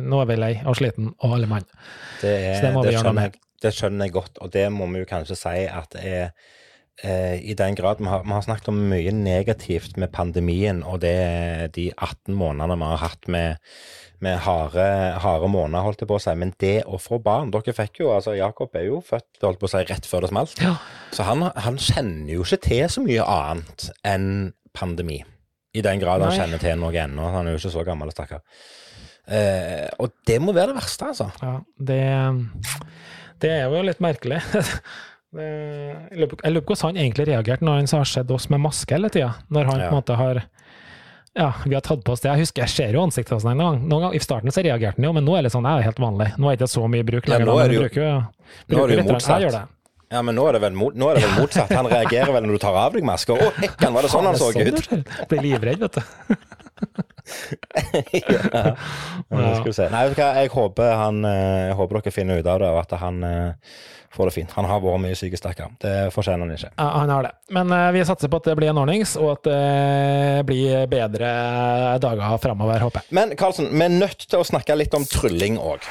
[0.03, 1.67] nå er vi lei og sliten og alle mann.
[2.21, 3.37] Det, er, Så det må vi gjøre noe med.
[3.63, 6.33] det skjønner jeg godt, og det må vi jo kanskje si at er
[7.05, 11.01] eh, I den grad vi har, vi har snakket om mye negativt med pandemien, og
[11.01, 13.57] det de 18 månedene vi har hatt med,
[14.21, 14.87] med harde,
[15.23, 16.35] harde måneder, holdt jeg på å si.
[16.35, 19.67] Men det å få barn Dere fikk jo altså Jakob er jo født holdt på
[19.71, 20.59] å si, rett før det smalt.
[20.61, 20.75] Ja.
[21.15, 25.23] Så han, han kjenner jo ikke til så mye annet enn pandemi.
[25.79, 27.29] I den grad han kjenner til noe ennå.
[27.37, 28.43] Han er jo ikke så gammel, stakkar.
[29.29, 31.29] Eh, og det må være det verste, altså.
[31.43, 31.55] Ja,
[31.91, 31.99] det,
[33.45, 34.43] det er jo litt merkelig.
[35.29, 38.63] Det, jeg lurer på jeg hvordan han egentlig reagerte når han har sett oss med
[38.65, 39.35] maske hele tida.
[39.53, 39.89] Når han Ja.
[39.91, 40.39] på en måte har
[41.37, 42.31] Ja, vi har tatt på oss det.
[42.33, 43.83] Jeg husker jeg ser jo ansiktet hans en gang.
[43.91, 44.15] Noen gang.
[44.17, 46.31] I starten så reagerte han jo, men nå er det sånn, det er helt vanlig.
[46.41, 48.25] Nå er det ikke så mye bruk Ja, nå er det jo- bruker,
[48.73, 49.69] bruker nå er det jo motsatt.
[50.09, 51.73] Ja, men nå er det vel, mot, er det vel motsatt.
[51.77, 53.37] Han reagerer vel når du tar av deg maska.
[53.37, 54.89] Å, hekkan, var det sånn han så er ut?
[55.29, 55.43] Ble.
[55.45, 56.03] Livredd, vet du.
[58.25, 58.73] ja.
[59.29, 59.91] Ja, skal vi se.
[59.93, 63.21] Nei, jeg håper, han, eh, jeg håper dere finner ut av det, og at han
[63.29, 63.77] eh,
[64.17, 64.57] får det fint.
[64.57, 65.77] Han har vært mye syk, stakkar.
[65.83, 66.73] Det fortjener han ikke.
[66.73, 67.35] Ja, han har det.
[67.53, 71.29] Men eh, vi satser på at det blir en ordnings, og at det blir bedre
[72.01, 73.13] dager framover, håper jeg.
[73.21, 75.85] Men Karlsen, vi er nødt til å snakke litt om trylling òg.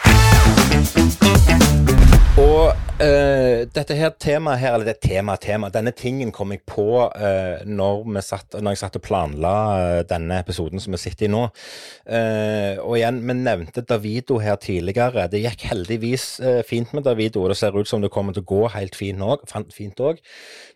[2.38, 6.86] Og uh, dette her temaet her, eller det tema, tema, denne tingen kom jeg på
[7.10, 11.32] uh, når, satt, når jeg satt og planla uh, denne episoden som vi sitter i
[11.34, 11.47] nå.
[12.84, 15.26] Og igjen, vi nevnte Davido her tidligere.
[15.32, 16.28] Det gikk heldigvis
[16.69, 19.23] fint med Davido, og det ser ut som det kommer til å gå helt fint
[20.04, 20.21] òg.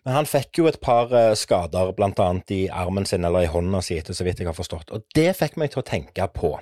[0.02, 2.28] Men han fikk jo et par skader, bl.a.
[2.50, 4.90] i armen sin eller i hånda si, etter så vidt jeg har forstått.
[4.90, 6.56] Og det fikk meg til å tenke på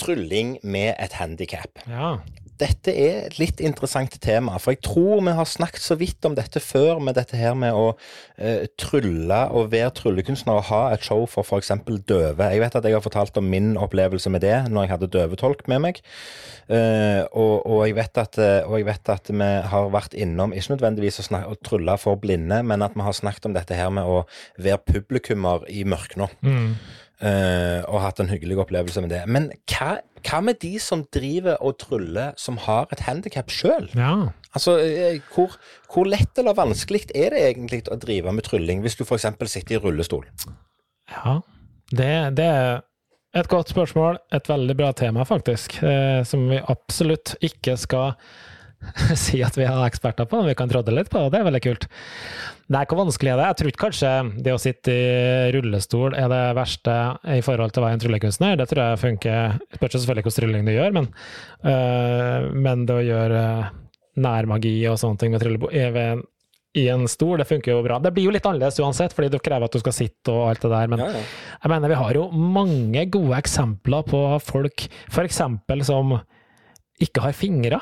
[0.00, 1.84] trylling med et handikap.
[1.92, 2.16] Ja
[2.60, 4.56] dette er et litt interessant tema.
[4.62, 7.76] For jeg tror vi har snakket så vidt om dette før, med dette her med
[7.76, 7.90] å
[8.36, 11.72] eh, trylle og være tryllekunstner og ha et show for f.eks.
[12.08, 12.50] døve.
[12.52, 15.66] Jeg vet at jeg har fortalt om min opplevelse med det når jeg hadde døvetolk
[15.72, 16.02] med meg.
[16.66, 20.74] Eh, og, og, jeg at, eh, og, jeg vet at, vi har vært innom, ikke
[20.74, 23.92] nødvendigvis å, snakke, å trylle for blinde, men at vi har snakket om dette her
[23.94, 24.22] med å
[24.58, 26.30] være publikummer i mørkna.
[26.42, 26.72] Mm.
[27.16, 29.22] Uh, og hatt en hyggelig opplevelse med det.
[29.32, 33.88] Men hva, hva, med de som driver og tryller som har et handikap sjøl?
[33.96, 34.34] Ja.
[34.52, 35.54] Altså, uh, hvor,
[35.88, 39.30] hvor, lett eller vanskelig er det egentlig å drive med trylling hvis du f.eks.
[39.48, 40.26] sitter i rullestol?
[41.08, 41.38] Ja,
[41.88, 42.84] det, det, er
[43.40, 44.20] et godt spørsmål.
[44.36, 45.78] Et veldig bra tema, faktisk.
[45.80, 48.12] Uh, som vi absolutt ikke skal
[49.24, 51.62] si at vi er eksperter på, vi kan trådde litt på, og det er veldig
[51.64, 51.88] kult.
[52.74, 53.48] Nei, hvor vanskelig er det?
[53.48, 54.12] Jeg tror ikke kanskje
[54.42, 56.94] det å sitte i rullestol er det verste
[57.36, 58.56] i forhold til å være en tryllekunstner.
[58.58, 59.58] Det tror jeg funker.
[59.78, 61.10] Spørs selvfølgelig hvilken trylling du gjør, men,
[61.72, 63.44] øh, men det å gjøre
[64.26, 66.24] nærmagi og sånne ting med tryllebord
[66.76, 67.98] i en stol, det funker jo bra.
[68.02, 70.64] Det blir jo litt annerledes uansett, fordi det krever at du skal sitte og alt
[70.64, 71.22] det der, men ja, ja.
[71.62, 75.40] jeg mener vi har jo mange gode eksempler på folk, f.eks.
[75.88, 76.18] som
[77.06, 77.80] ikke har fingre.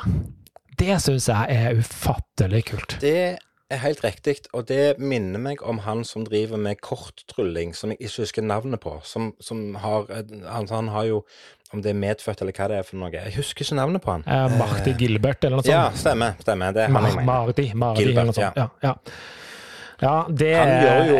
[0.79, 2.97] Det syns jeg er ufattelig kult.
[3.03, 3.39] Det
[3.73, 8.01] er helt riktig, og det minner meg om han som driver med korttrylling, som jeg
[8.03, 8.97] ikke husker navnet på.
[9.07, 11.23] Som, som har han, Han har jo
[11.75, 13.11] om det er medfødt eller hva det er for noe.
[13.11, 14.27] Jeg husker ikke navnet på han.
[14.31, 15.73] Eh, Marty Gilbert eller noe sånt?
[15.73, 16.37] Ja, stemmer.
[16.45, 16.75] stemmer.
[16.77, 17.27] Det er han jeg mener.
[17.27, 18.61] Marty, Marty Gilbert, eller noe sånt.
[18.61, 18.69] Ja.
[18.85, 20.05] Ja, ja.
[20.05, 21.19] ja det Han gjør jo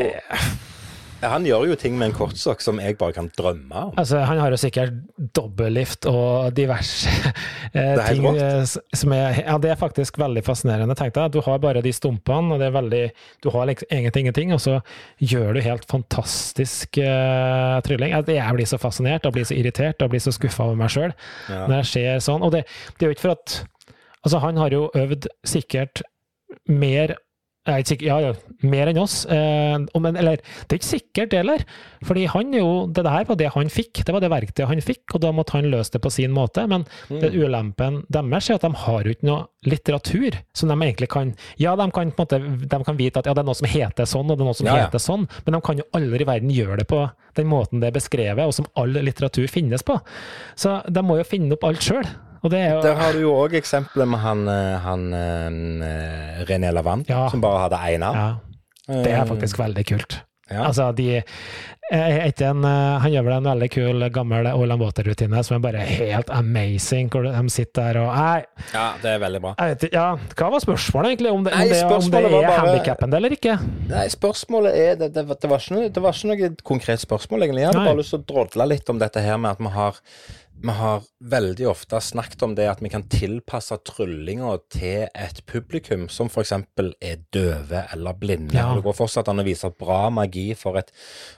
[1.31, 3.93] han gjør jo ting med en kortsokk som jeg bare kan drømme om.
[4.01, 4.97] Altså, han har jo sikkert
[5.37, 7.11] dobbellift og diverse
[7.73, 10.97] eh, ting eh, som er Ja, det er faktisk veldig fascinerende.
[10.99, 13.03] Tenk deg, du har bare de stumpene, og det er veldig
[13.45, 14.79] Du har liksom egentlig ingenting, og så
[15.19, 18.15] gjør du helt fantastisk eh, trylling.
[18.17, 20.93] Jeg, jeg blir så fascinert og blir så irritert og blir så skuffa over meg
[20.95, 21.67] sjøl ja.
[21.67, 22.45] når jeg ser sånn.
[22.45, 22.65] Og det,
[22.99, 23.63] det er jo ikke for at
[24.25, 26.01] Altså, han har jo øvd sikkert
[26.65, 27.13] mer
[27.65, 28.33] jeg er ikke sikker, ja, ja,
[28.69, 29.15] mer enn oss.
[29.25, 31.63] Eh, men, eller, det er ikke sikkert, heller.
[32.05, 34.03] Fordi han jo, det der var det han fikk.
[34.05, 36.67] Det var det verktøyet han fikk, og da måtte han løse det på sin måte.
[36.69, 37.23] Men mm.
[37.23, 41.33] det ulempen deres er at de har jo ikke noe litteratur som de egentlig kan
[41.57, 43.71] Ja, de kan, på en måte, de kan vite at ja, det er noe som
[43.71, 46.21] heter sånn, og det er noe som ja, heter sånn, men de kan jo aldri
[46.21, 47.01] i verden gjøre det på
[47.39, 49.97] den måten det er beskrevet, og som all litteratur finnes på.
[50.61, 52.05] Så de må jo finne opp alt sjøl.
[52.45, 52.81] Jo...
[52.85, 55.07] Der har du jo òg eksempelet med han, eh, han
[55.81, 57.25] uh, René Lavant, ja.
[57.33, 58.21] som bare hadde én arm.
[58.21, 59.01] Ja.
[59.01, 60.21] Det er faktisk veldig kult.
[60.51, 60.67] Ja.
[60.67, 61.23] Altså, de
[61.93, 62.65] en,
[63.01, 67.25] Han gjør vel en veldig kul gammel Olan Water-rutine som er bare helt amazing, hvor
[67.25, 68.43] de sitter der og Nei.
[68.75, 69.55] Ja, det er veldig bra.
[69.57, 70.05] Vet, ja,
[70.37, 71.33] hva var spørsmålet, egentlig?
[71.33, 72.55] Om det, nei, om det, om det er bare...
[72.61, 73.57] handikappen eller ikke?
[73.89, 77.65] Nei, spørsmålet er det, det, det, var noe, det, var ikke noe, konkret spørsmål, egentlig.
[77.65, 77.91] Jeg hadde nei.
[77.93, 80.01] bare lyst til å drodle litt om dette her med at vi har
[80.63, 86.07] vi har veldig ofte snakket om det at vi kan tilpasse tryllinga til et publikum
[86.13, 86.53] som f.eks.
[86.55, 88.55] er døve eller blinde.
[88.57, 88.71] Ja.
[88.77, 90.93] Det går fortsatt an å vise bra magi for et,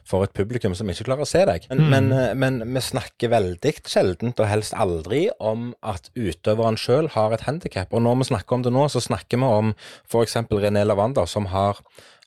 [0.07, 1.67] for et, publikum som ikke klarer å se deg.
[1.73, 1.95] Men, mm.
[1.95, 7.35] men, eh, men vi snakker veldig sjeldent, og helst aldri, om at utøveren sjøl har
[7.35, 7.95] et handikap.
[7.97, 9.73] Og når vi snakker om det nå, så snakker vi om
[10.11, 10.39] f.eks.
[10.53, 11.81] René Lavander, som har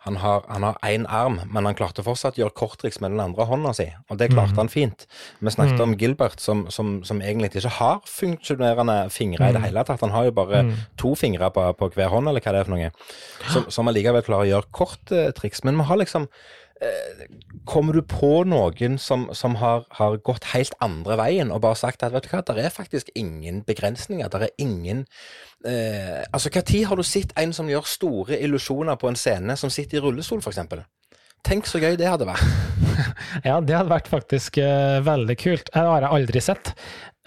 [0.05, 3.73] han har én arm, men han klarte fortsatt å gjøre korttriks med den andre hånda
[3.75, 4.62] si, og det klarte mm.
[4.62, 5.03] han fint.
[5.39, 5.83] Vi snakket mm.
[5.85, 9.67] om Gilbert, som, som, som, egentlig ikke har funksjonerende fingre i det mm.
[9.67, 10.05] hele tatt.
[10.05, 10.71] Han har jo bare mm.
[11.01, 12.93] to fingre på, på, hver hånd, eller hva det er for noe,
[13.51, 15.65] som, som allikevel klarer å gjøre korttriks.
[15.67, 16.29] Men vi har liksom
[16.81, 17.25] Eh,
[17.67, 22.05] kommer du på noen som, som har, har, gått helt andre veien og bare sagt
[22.07, 25.01] at vet du hva, det er faktisk ingen begrensninger, det er ingen
[25.65, 29.69] eh, Altså, Når har du sett en som gjør store illusjoner på en scene, som
[29.69, 30.60] sitter i rullestol, f.eks.?
[31.43, 32.43] Tenk så gøy det hadde vært.
[33.48, 35.69] ja, det hadde vært faktisk uh, veldig kult.
[35.72, 36.74] Det har jeg aldri sett.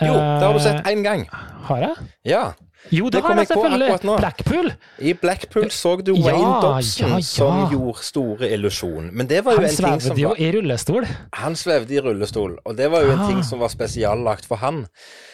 [0.02, 1.24] Jo, det har du sett én gang.
[1.68, 2.10] Har jeg?
[2.28, 2.42] Ja.
[2.90, 4.18] Jo, det, det har jeg selvfølgelig.
[4.18, 4.72] Blackpool.
[4.98, 7.22] I Blackpool så du Wayne ja, Dobson ja, ja.
[7.22, 9.08] som gjorde store illusjon.
[9.12, 11.06] Men det var jo han en ting som Han svevde jo i rullestol.
[11.38, 14.86] Han svevde i rullestol, og det var jo en ting som var spesiallagt for han.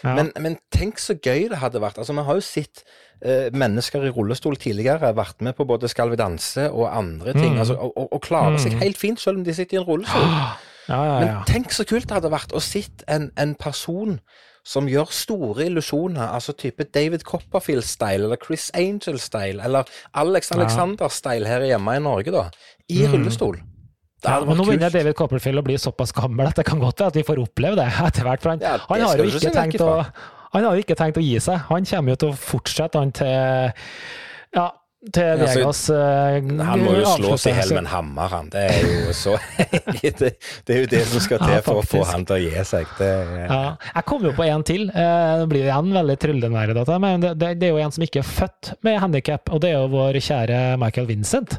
[0.04, 1.98] Men, men, tenk så gøy det hadde vært.
[1.98, 2.84] Altså, vi har jo sett
[3.24, 7.54] uh, mennesker i rullestol tidligere vært med på både Skal vi danse og andre ting,
[7.56, 7.62] mm.
[7.64, 8.64] altså, og, og, og klarer mm.
[8.66, 10.28] seg helt fint selv om de sitter i en rullestol.
[10.88, 14.20] Men tenk så kult det hadde vært å sitte en, en person
[14.68, 19.88] som gjør store illusjoner, altså type David Copperfield-style, eller Chris Angel-style, eller
[20.20, 22.42] Alex Alexander-style her hjemme i Norge, da,
[22.92, 23.12] i Mm.
[23.16, 23.56] rullestol.
[24.24, 24.90] Ja, nå begynner.
[24.90, 27.76] David Copperfield å bli såpass gammel at det kan godt være at vi får oppleve
[27.78, 28.42] det etter hvert.
[28.42, 29.92] For han, Ja, han har jo ikke tenkt å
[30.52, 31.58] han har jo ikke tenkt å gi seg.
[31.68, 33.72] Han kommer jo til å fortsette han til
[34.56, 34.64] ja,
[35.14, 38.48] til Ja, så- eh, Han må jo slås i hjel med en hammer, han.
[38.50, 39.36] Det er jo så
[40.02, 40.32] det,
[40.66, 42.64] det er jo det som skal til Ja, for å få han til å gi
[42.66, 42.86] seg.
[42.98, 43.10] Det,
[43.48, 44.88] Ja, jeg kom jo på en til.
[44.90, 48.24] Eh, Det blir igjen veldig tryllenerdete, men det, det, det er jo en som ikke
[48.24, 51.58] er født med handikap, og det er jo vår kjære Michael Vincent.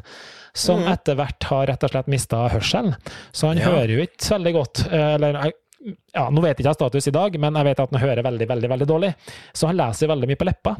[0.52, 0.88] Som mm.
[0.92, 2.96] etter hvert har rett og slett mista hørselen.
[3.32, 3.70] Så han Ja.
[3.70, 4.86] hører jo ikke veldig godt.
[4.92, 8.02] eh, Eller ja, Nå vet jeg ikke status i dag, men jeg vet at han
[8.02, 9.12] hører veldig veldig, veldig dårlig.
[9.56, 10.74] Så han leser veldig mye på leppa,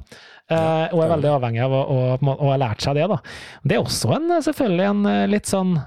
[0.50, 2.02] eh, og er veldig avhengig av å, å,
[2.34, 3.08] å, ha lært seg det.
[3.10, 3.20] da.
[3.64, 5.78] Det er også en, selvfølgelig en eh, litt sånn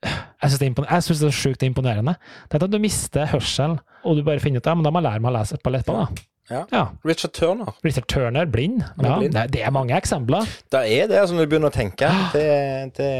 [0.00, 2.14] jeg syns det, det er sjukt imponerende.
[2.48, 5.02] Det er at du mister hørselen, og du bare finner ut ja, men da må
[5.02, 6.04] jeg lære meg å lese på leppa.
[6.06, 6.29] da.
[6.50, 6.64] Ja.
[6.72, 6.82] Ja.
[7.06, 7.72] Richard Turner.
[7.84, 8.82] Richard Turner, blind.
[8.82, 9.34] Er Ja, blind.
[9.34, 10.48] det, det er mange eksempler.
[10.72, 12.08] Det er det som du begynner å tenke.
[12.32, 13.10] Det, det,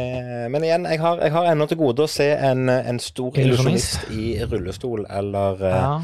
[0.51, 4.09] men igjen, jeg har, jeg har ennå til gode å se en, en stor Illusjonist.
[4.11, 6.01] i rullestol eller, eh, Ja.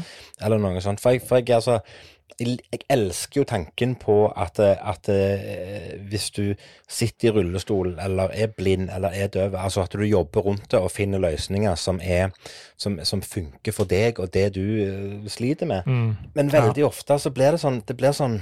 [0.47, 1.01] eller noe sånt.
[1.03, 1.79] For jeg, for jeg, altså,
[2.39, 6.43] jeg, elsker jo tanken på at, at eh, hvis du
[6.89, 10.79] sitter i rullestol eller er blind eller er døv, altså at du jobber rundt det
[10.79, 12.29] og finner løsninger som, er,
[12.77, 15.87] som, som funker for deg og det du eh, sliter med.
[15.87, 16.13] Mm.
[16.35, 18.41] Men veldig ofte så blir det sånn Det blir sånn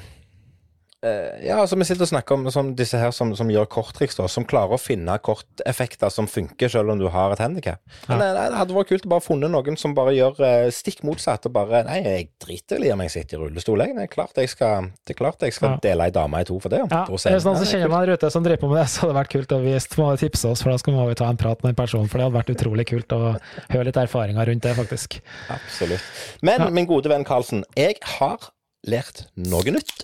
[1.46, 4.26] Ja, altså vi sitter og snakker om sånn, disse her som, som gjør korttriks, da,
[4.32, 7.80] som klarer å finne korteffekter som funker selv om du har et handikap.
[8.10, 11.04] Men Det, det hadde vært kult å bare funnet noen som bare gjør eh, stikk
[11.08, 13.96] motsatt, og bare Nei, jeg driter vel i om jeg sitter i rullestol, jeg.
[14.00, 15.82] Det er klart jeg skal, det er klart jeg skal Ja.
[15.86, 16.82] dele ei dame i to for det.
[16.90, 18.82] Ja, Hvis noen som Ja, det er kjenner meg der ute som driver på med
[18.82, 21.06] det, så hadde det vært kult å vise, må tipse oss, for da skal må
[21.10, 22.08] vi ta en prat med en person.
[22.10, 23.22] For det hadde vært utrolig kult å
[23.70, 25.20] høre litt erfaringer rundt det, faktisk.
[25.54, 26.02] Absolutt.
[26.42, 26.70] Men Ja.
[26.70, 28.50] min gode venn Karlsen, jeg har
[28.88, 30.04] lært noe nytt.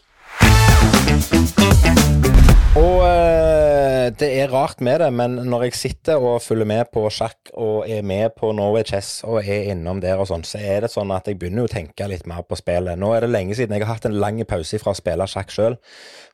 [2.80, 7.04] Og eh, det er rart med det, men når jeg sitter og følger med på
[7.12, 10.86] sjakk og er med på Norway Chess og er innom der og sånn, så er
[10.86, 13.00] det sånn at jeg begynner å tenke litt mer på spillet.
[13.00, 15.52] Nå er det lenge siden jeg har hatt en lang pause fra å spille sjakk
[15.52, 15.78] sjøl.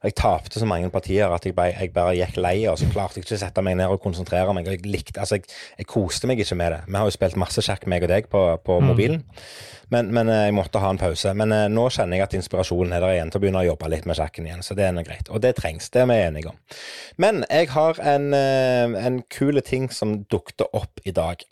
[0.03, 3.17] Jeg tapte så mange partier at jeg bare, jeg bare gikk lei, og så klarte
[3.17, 4.69] jeg ikke å sette meg ned og konsentrere meg.
[4.69, 5.47] Jeg likte, altså jeg,
[5.79, 6.83] jeg koste meg ikke med det.
[6.87, 9.23] Vi har jo spilt masse sjakk, meg og deg, på, på mobilen.
[9.93, 11.31] Men, men eh, jeg måtte ha en pause.
[11.37, 13.91] Men eh, nå kjenner jeg at inspirasjonen er der igjen til å begynne å jobbe
[13.93, 14.65] litt med sjakken igjen.
[14.65, 15.31] Så det er noe greit.
[15.31, 15.87] Og det trengs.
[15.93, 16.59] Det er vi enige om.
[17.23, 21.45] Men jeg har en, eh, en kule ting som dukket opp i dag.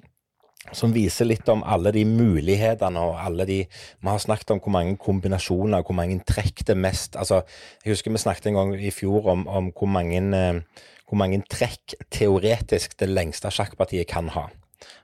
[0.74, 4.74] Som viser litt om alle de mulighetene og alle de Vi har snakket om hvor
[4.74, 7.44] mange kombinasjoner, hvor mange trekk det mest Altså,
[7.84, 10.62] jeg husker vi snakket en gang i fjor om, om hvor mange eh,
[11.06, 14.48] hvor mange trekk teoretisk det lengste sjakkpartiet kan ha.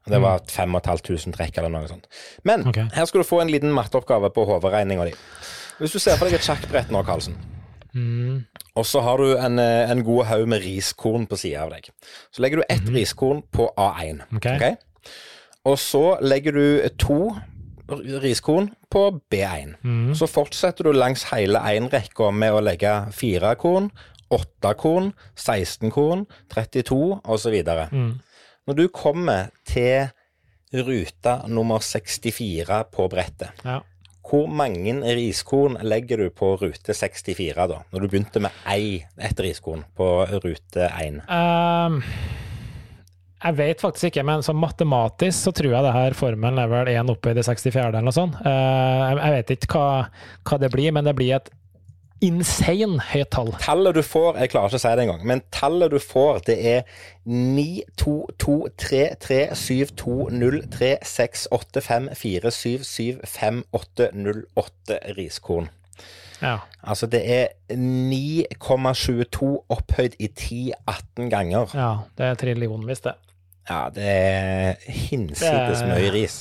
[0.10, 2.08] Det var 5500 trekk eller noe sånt.
[2.44, 2.88] Men okay.
[2.96, 5.14] her skal du få en liten matteoppgave på hoderegninga di.
[5.78, 7.38] Hvis du ser for deg et sjakkbrett nå, Karlsen,
[7.92, 8.46] Mm.
[8.80, 11.90] og så har du en, eh, en god haug med riskorn på sida av deg.
[12.32, 14.22] Så legger du ett riskorn på A1.
[14.36, 14.46] Ok.
[14.46, 14.78] ok?
[15.66, 17.18] Og så legger du to
[18.24, 19.04] riskorn på
[19.34, 19.76] B1.
[19.84, 20.14] Mm.
[20.16, 23.92] Så fortsetter du langs hele én-rekka med å legge fire korn,
[24.32, 27.58] åtte korn, 16 korn, 32 osv.
[27.92, 28.12] Mm.
[28.68, 30.08] Når du kommer til
[30.72, 33.82] rute nummer 64 på brettet, Ja.
[34.24, 37.82] hvor mange riskorn legger du på rute 64 da?
[37.92, 41.22] Når du begynte med ei, ett riskorn på rute 1?
[41.28, 42.02] Ehm,
[43.44, 46.88] jeg vet faktisk ikke, men sånn matematisk så tror jeg det her formelen er vel
[46.94, 48.36] 1 oppe i det 64 eller noe sånt.
[48.46, 50.10] Eh, jeg- vet ikke hva,
[50.46, 51.50] hva det blir, men det blir et
[52.22, 53.48] insane høyt tall.
[53.58, 56.58] Tallet du får, jeg klarer ikke å si det engang, men tallet du får, det
[56.64, 56.84] er
[57.26, 63.20] 9, 2, 2, 3, 3, 7, 2, 0, 3, 6, 8, 5, 4, 7, 7,
[63.26, 65.70] 5, 8, 0, 8 riskorn.
[66.42, 66.60] Ja.
[66.84, 71.74] Altså det er 9,22 opphøyd i 10-18 ganger.
[71.74, 73.14] ja, det er trillionvis, det.
[73.70, 76.38] Ja, det er hinsides mye ris.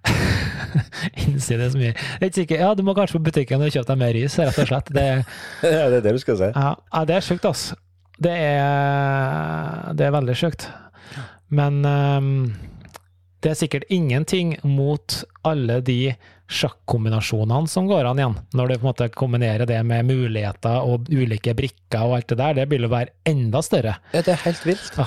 [1.20, 1.92] hinsides mye.
[1.92, 2.62] Jeg er ikke sikker.
[2.64, 4.90] Ja, du må kanskje på butikken og kjøpe deg mer ris, rett og slett.
[4.96, 5.06] Det,
[5.66, 6.50] Ja, det er det du skal si.
[6.54, 7.78] ja, ja, det er sjukt, altså.
[8.20, 10.66] Det er, det er veldig sjukt.
[11.56, 12.34] Men um,
[13.40, 16.12] det er sikkert ingenting mot alle de
[16.50, 18.36] sjakkombinasjonene som går an igjen.
[18.58, 22.40] Når du på en måte kombinerer det med muligheter og ulike brikker og alt det
[22.42, 23.96] der, det vil jo være enda større.
[24.12, 25.00] Ja, det er helt vilt.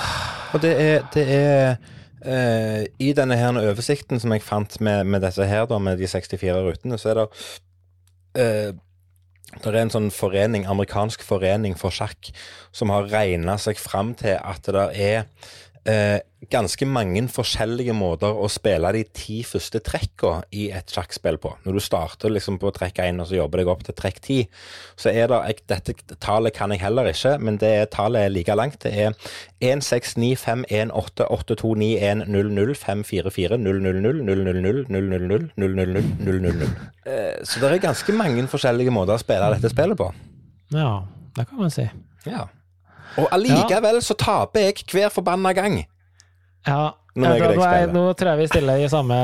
[0.54, 1.76] Og det er, det er
[2.22, 6.10] eh, I denne her oversikten som jeg fant med, med dette her, da, med de
[6.10, 7.28] 64 rutene, så er det
[8.38, 8.72] eh,
[9.54, 12.32] det er en sånn forening, amerikansk forening for sjakk
[12.74, 15.28] som har regna seg fram til at det er
[15.90, 16.20] eh,
[16.52, 21.54] ganske mange forskjellige måter å spille de ti første trekka i et sjakkspill på.
[21.66, 24.48] Når du starter liksom på trekk 1 og så jobber deg opp til trekk 10,
[25.00, 28.34] så er det jeg, Dette tallet kan jeg heller ikke, men det er, tallet er
[28.36, 28.80] like langt.
[28.84, 29.16] Det er
[35.44, 36.70] 1695188291005440000000000000000.
[37.06, 40.08] Eh, Så det er ganske mange forskjellige måter å spille dette spillet på.
[40.74, 41.04] Ja,
[41.36, 41.86] det kan man si.
[42.28, 42.46] Ja.
[43.22, 45.84] Og allikevel så taper jeg hver forbanna gang.
[46.64, 49.18] Ja, Når ja, da, jeg, nå, nå tror jeg vi stiller i samme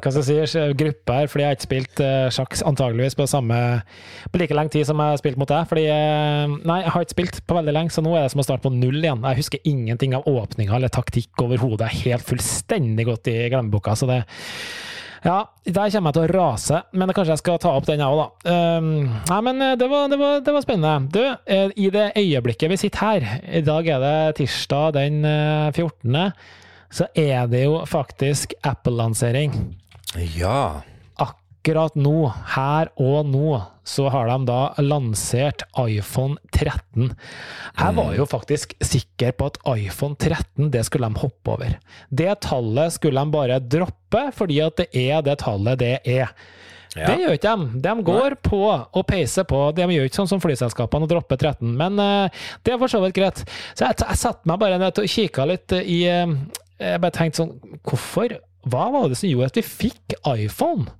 [0.00, 3.26] hva skal jeg si, gruppe her, fordi jeg har ikke spilt eh, sjakk antageligvis på
[3.30, 3.58] samme
[4.32, 5.68] på like lang tid som jeg har spilt mot deg.
[5.70, 8.42] Fordi eh, Nei, jeg har ikke spilt på veldig lenge, så nå er det som
[8.42, 9.22] å starte på null igjen.
[9.28, 11.86] Jeg husker ingenting av åpninga eller taktikk overhodet.
[11.86, 13.94] Er helt fullstendig godt i glemmeboka.
[14.00, 14.24] Så det
[15.24, 18.12] ja, der kommer jeg til å rase, men kanskje jeg skal ta opp den jeg
[18.12, 18.56] òg, da.
[18.76, 18.88] Um,
[19.30, 21.12] nei, men eh, det var, det, var, det var spennende.
[21.14, 25.70] Du, eh, i det øyeblikket vi sitter her, i dag er det tirsdag den eh,
[25.72, 26.28] 14.,
[26.94, 29.56] så er det jo faktisk Apple-lansering.
[30.36, 30.84] Ja.
[31.64, 33.54] Akkurat nå, her og nå,
[33.88, 37.14] så har de da lansert iPhone 13.
[37.78, 41.78] Jeg var jo faktisk sikker på at iPhone 13, det skulle de hoppe over.
[42.12, 46.34] Det tallet skulle de bare droppe, fordi at det er det tallet det er.
[46.92, 47.06] Ja.
[47.06, 47.80] Det gjør ikke de.
[47.86, 49.60] De går på og peiser på.
[49.72, 53.00] De gjør ikke sånn som flyselskapene og dropper 13, men uh, det er for så
[53.06, 53.40] vidt greit.
[53.72, 56.36] Så jeg, jeg satte meg bare ned og kikka litt i uh,
[56.76, 58.36] Jeg bare tenkte sånn Hvorfor?
[58.68, 60.92] Hva var det som gjorde at vi fikk iPhone?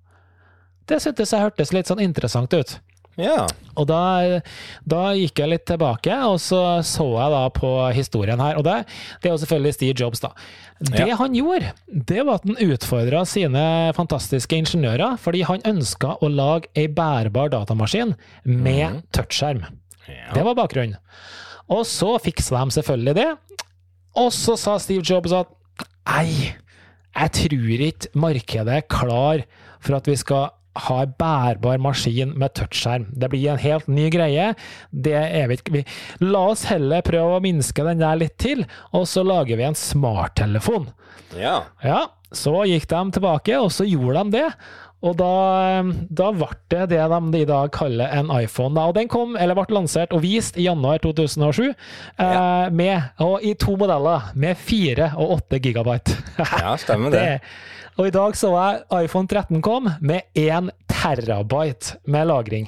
[0.89, 2.79] Det syntes jeg hørtes litt sånn interessant ut.
[3.17, 3.47] ja.
[3.75, 4.41] Og da,
[4.87, 8.57] da gikk jeg litt tilbake, og så så jeg da på historien her.
[8.61, 8.75] Og det,
[9.23, 10.31] det er jo selvfølgelig Steve Jobs, da.
[10.79, 11.17] Det Ja.
[11.17, 13.65] han gjorde, det var at han utfordra sine
[13.97, 18.15] fantastiske ingeniører, fordi han ønska å lage ei bærbar datamaskin
[18.45, 19.65] med touchskjerm.
[20.07, 20.99] Det var bakgrunnen.
[21.73, 23.29] Og så fiksa de selvfølgelig det.
[24.21, 25.49] Og så sa Steve Jobs at
[26.07, 26.55] nei,
[27.17, 29.43] jeg tror ikke markedet er klar
[29.81, 33.07] for at vi skal ha en bærbar maskin med touchskjerm.
[33.15, 34.53] Det blir en helt ny greie.
[34.91, 35.85] Det er vi ikke
[36.25, 39.79] La oss heller prøve å minske den der litt til, og så lager vi en
[39.79, 40.91] smarttelefon.
[41.39, 41.63] ja.
[41.85, 44.49] Ja, så gikk de tilbake, og så gjorde de det.
[45.05, 48.73] Og da, da ble det det de i dag kaller en iPhone.
[48.75, 48.87] Da.
[48.89, 53.53] Og den kom, eller ble lansert og vist i januar 2007, eh, med, og i
[53.61, 56.17] to modeller, med 4 og 8 gigabyte.
[56.41, 57.21] Ja, stemmer det.
[57.21, 57.84] det.
[57.95, 62.67] Og i dag så jeg iPhone 13 kom med 1 terabyte med lagring.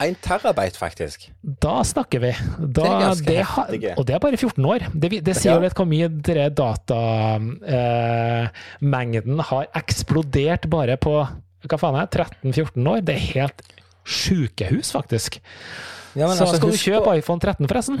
[0.00, 1.26] 1 terabyte, faktisk.
[1.42, 2.30] Da snakker vi.
[2.58, 3.94] Da, Det er ganske det, heftige.
[3.98, 4.78] Og det er bare 14 år.
[4.94, 11.14] Det, det sier jo litt hvor mye denne datamengden har eksplodert bare på
[11.68, 13.00] hva faen er det, 13-14 år.
[13.04, 13.58] Det er helt
[14.06, 15.40] sjukehus, faktisk.
[16.14, 17.96] Ja, men så altså, skal du kjøpe på- iPhone 13, forresten?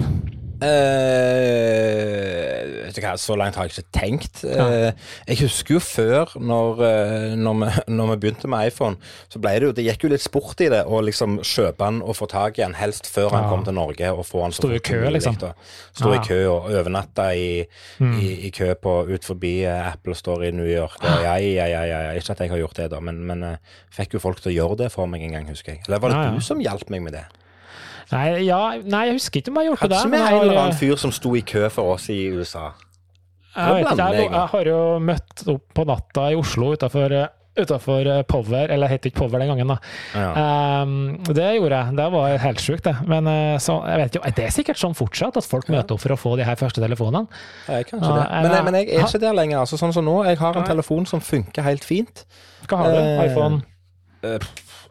[0.60, 4.42] Eh, vet du hva, så langt har jeg ikke tenkt.
[4.44, 4.90] Uh,
[5.28, 8.96] jeg husker jo før, når, eh, når, vi, når vi begynte med iPhone,
[9.32, 12.00] så ble det jo Det gikk jo litt sport i det å liksom kjøpe den
[12.04, 13.50] og få tak i den, helst før han Ja.
[13.52, 15.38] kom til Norge, og få den Stå i kø, liksom.
[15.40, 16.20] Stå Ja.
[16.20, 17.64] i kø og overnatte i,
[18.00, 20.98] i, i kø på, ut forbi Apple Store i New York.
[21.02, 22.00] Og ja, ja, ja, ja.
[22.18, 23.56] Ikke at jeg har gjort det, da, men, men uh,
[23.94, 25.84] fikk jo folk til å gjøre det for meg en gang, husker jeg.
[25.88, 26.32] Eller var det ja.
[26.36, 27.24] du som hjalp meg med det?
[28.10, 29.90] Nei, ja, nei, jeg husker ikke om jeg har gjort det.
[29.90, 32.70] Kanskje ikke med en eller annen fyr som sto i kø for oss i USA.
[33.56, 37.14] Jeg, vet ikke, jeg, jeg har jo møtt opp på natta i Oslo utafor
[37.60, 39.76] Utafor Power, eller het ikke Power den gangen, da.
[40.14, 40.82] Ja.
[40.86, 40.92] Um,
[41.26, 41.96] det gjorde jeg.
[41.98, 42.92] Det var helt sjukt, det.
[43.10, 46.00] Men eh, så, jeg vet jo, det er sikkert sånn fortsatt, at folk møter opp
[46.04, 47.26] for å få de her første telefonene.
[47.66, 48.28] Jeg kanskje uh, det.
[48.46, 49.58] Men, jeg- men jeg er ha- ikke der lenger.
[49.64, 50.70] altså Sånn som nå, Jeg har en Nei.
[50.70, 52.22] telefon som funker helt fint.
[52.70, 53.00] Hva har du?
[53.02, 53.60] Eh, iPhone
[54.22, 54.38] Eh,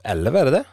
[0.04, 0.64] 11, er det det?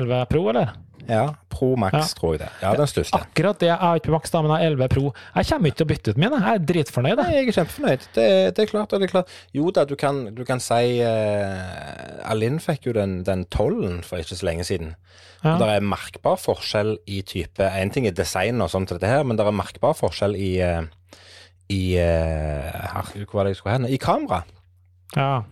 [0.00, 0.70] 11 Pro, eller?
[1.08, 1.34] Ja.
[1.52, 2.04] Pro Max, Ja.
[2.18, 2.48] tror jeg det.
[2.62, 3.18] Ja, den største.
[3.18, 3.68] Akkurat det.
[3.68, 5.12] Jeg har ikke Max, da, men jeg har 11 Pro.
[5.36, 6.40] Jeg kommer ikke til å bytte ut mine.
[6.40, 7.16] Jeg er dritfornøyd.
[7.20, 7.34] Nei, jeg.
[7.34, 8.08] jeg er kjempefornøyd.
[8.14, 8.26] Det,
[8.56, 8.90] det er klart.
[8.90, 9.28] det er klart.
[9.54, 14.18] Jo da, du kan, du kan si uh, Alin fikk jo den, den 12 for
[14.22, 14.94] ikke så lenge siden.
[15.44, 15.58] Ja.
[15.60, 19.36] Det er merkbar forskjell i type En ting er design og sånt, dette her, men
[19.36, 20.82] det er merkbar forskjell i uh,
[21.72, 23.86] i uh, herregud, Hvor var det jeg skulle hen?
[23.88, 24.42] I kamera.
[25.16, 25.42] Ja.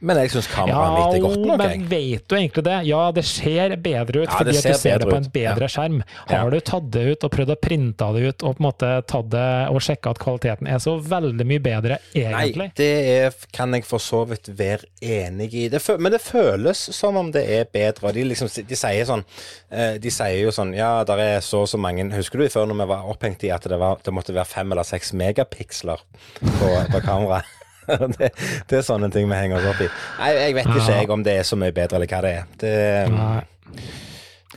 [0.00, 1.58] Men jeg syns kameraet Ja, mitt er godt nok.
[1.62, 2.74] men vet du egentlig det?
[2.84, 5.32] Ja, det ser bedre ut Ja, fordi ser at du ser det på en ut.
[5.32, 6.02] bedre skjerm.
[6.28, 8.90] Har du tatt det ut og prøvd å printe det ut og på en måte
[9.08, 12.68] tatt det og sjekka at kvaliteten er så veldig mye bedre, egentlig?
[12.68, 15.66] Nei, det er, kan jeg for så vidt være enig i.
[15.72, 18.12] Det, men det føles som om det er bedre.
[18.12, 19.24] De, liksom, de sier sånn
[19.70, 22.66] eh, De sier jo sånn Ja, der er så og så mange Husker du før
[22.68, 26.02] når vi var opphengt i at det, var, det måtte være fem eller seks megapiksler
[26.40, 27.48] på, på kameraet?
[28.18, 28.30] det,
[28.70, 29.90] det er sånne ting vi henger oss opp i.
[30.20, 32.48] Nei, jeg vet ikke jeg om det er så mye bedre, eller hva det er.
[32.62, 32.74] Det,
[33.14, 33.42] Nei.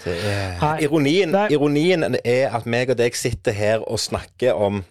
[0.03, 4.83] det er ironien, ironien er at meg og deg sitter her og snakker om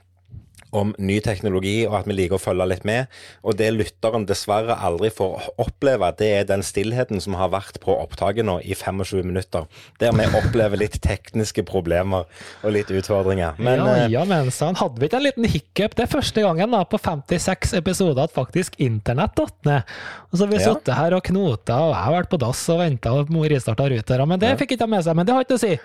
[0.72, 3.06] om ny teknologi, og at vi liker å følge litt med.
[3.42, 7.94] Og det lytteren dessverre aldri får oppleve, det er den stillheten som har vært på
[7.96, 9.64] opptaket nå i 25 minutter.
[9.98, 12.26] Der vi opplever litt tekniske problemer
[12.62, 13.56] og litt utfordringer.
[13.58, 15.94] Men ja, eh, ja, men så hadde vi ikke en liten hiccup.
[15.96, 19.96] Det er første gangen da, på 56 episoder at faktisk internett datt ned.
[20.28, 20.74] Og så har vi Ja.
[20.74, 24.26] sittet her og knota, og jeg har vært på dass og venta og restarta ruter.
[24.26, 25.16] men det fikk ikke de med seg.
[25.16, 25.78] Men det har ikke å si.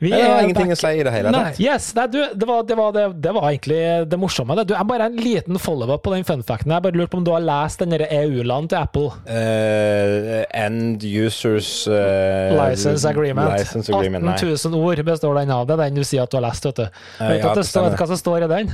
[0.00, 1.60] Vi det har er ingenting back- å si i det hele tatt.
[1.60, 4.29] yes, det, var, det, var, det, det var egentlig det morsomme.
[4.30, 4.64] Det.
[4.70, 6.72] Du, jeg bare en liten follow-up på den funfacten.
[6.72, 9.10] Jeg bare lurte på om du har lest den EU-land til Apple.
[9.26, 13.52] Uh, end users uh, License agreement.
[13.58, 14.56] License agreement, 18 nei.
[14.64, 15.66] 000 ord består den av.
[15.68, 16.86] Det er den du sier at du har lest, vet du.
[17.18, 18.72] Uh, Vet du ja, hva som står i den?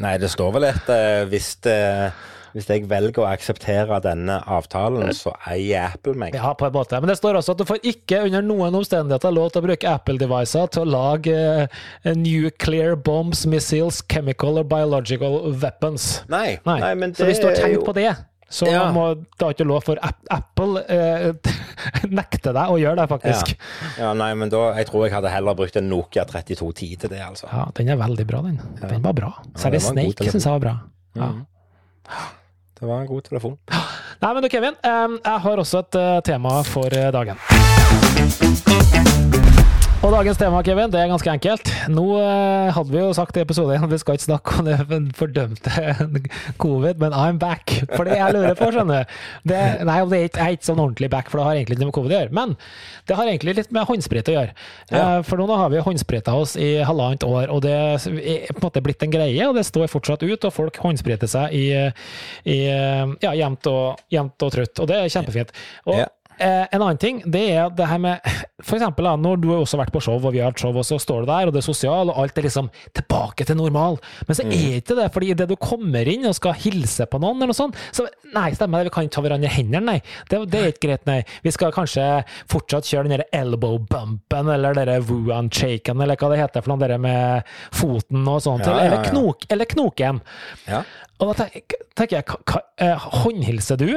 [0.00, 0.92] Nei, det står vel et
[1.28, 1.78] hvis, det,
[2.54, 6.34] hvis jeg velger å akseptere denne avtalen, så eier Apple meg.
[6.38, 6.98] Ja, på en måte.
[7.00, 9.92] Men det står også at du får ikke under noen omstendigheter lov til å bruke
[9.92, 16.20] Apple-devicer til å lage uh, nuclear bombs, missiles, chemical or biological weapons.
[16.32, 16.80] Nei, Nei.
[16.82, 18.10] nei, men det så hvis du har er tenkt på det,
[18.50, 18.88] så Ja.
[18.90, 21.30] må det har ikke lov for Apple eh,
[22.18, 23.52] nekte deg å gjøre det, faktisk.
[23.54, 24.08] Ja.
[24.08, 27.22] ja, nei, men da, jeg tror jeg hadde heller brukt en Nokia 3210 til det,
[27.22, 27.46] altså.
[27.52, 28.58] Ja, den er veldig bra, den.
[28.82, 29.30] Den var bra.
[29.54, 30.76] Særlig god Snake syns jeg var bra.
[31.20, 31.30] Ja.
[32.80, 33.56] Det var en god telefon.
[34.20, 34.74] Nei, men du, Kevin.
[35.24, 39.29] jeg har også et eh, tema for eh, dagen.
[40.10, 41.68] Og dagens tema, Kevin, det er ganske enkelt.
[41.94, 44.96] Nå eh, hadde vi jo sagt i episode 1 vi skal ikke snakke om det
[45.14, 45.84] fordømte
[46.64, 47.76] covid, men I'm back.
[47.92, 50.66] For det jeg lurer på, skjønner du Nei, Nei, det er ikke, jeg er ikke
[50.66, 52.36] sånn ordentlig back, for det har egentlig ikke noe med covid å gjøre.
[52.40, 52.56] Men
[53.06, 54.58] det har egentlig litt med håndsprit å gjøre.
[54.90, 55.04] Ja.
[55.04, 58.66] Eh, For nå har vi håndsprita oss i halvannet år, og det er på en
[58.66, 61.68] måte blitt en greie, og det står fortsatt ut, og folk håndspriter seg i,
[62.50, 65.54] i ja, jevnt og, jevnt og trutt, og det er kjempefint.
[65.86, 66.10] Og Ja.
[66.40, 68.24] Eh, en annen ting, det er det her med
[68.64, 70.72] For eksempel da, når du har også vært på show, og vi har hatt show,
[70.76, 73.56] og så står du der, og det er sosial, og alt er liksom tilbake til
[73.56, 73.96] normal.
[74.28, 77.40] Men så er ikke det, fordi idet du kommer inn og skal hilse på noen,
[77.40, 78.04] eller noe sånt, så
[78.36, 79.96] nei, stemmer det, vi kan ikke ta hverandre i hendene, nei.
[80.28, 81.18] Det, det er ikke greit, nei.
[81.44, 82.06] Vi skal kanskje
[82.52, 86.74] fortsatt kjøre den der elbow bumpen, eller den woo-and shaken, eller hva det heter for
[86.74, 89.08] noe, det der med foten og sånt, Ja, ja, eller, ja.
[89.08, 90.20] knok, eller knoken.
[91.20, 92.24] Og da tenker jeg,
[92.80, 93.90] eh, håndhilser du?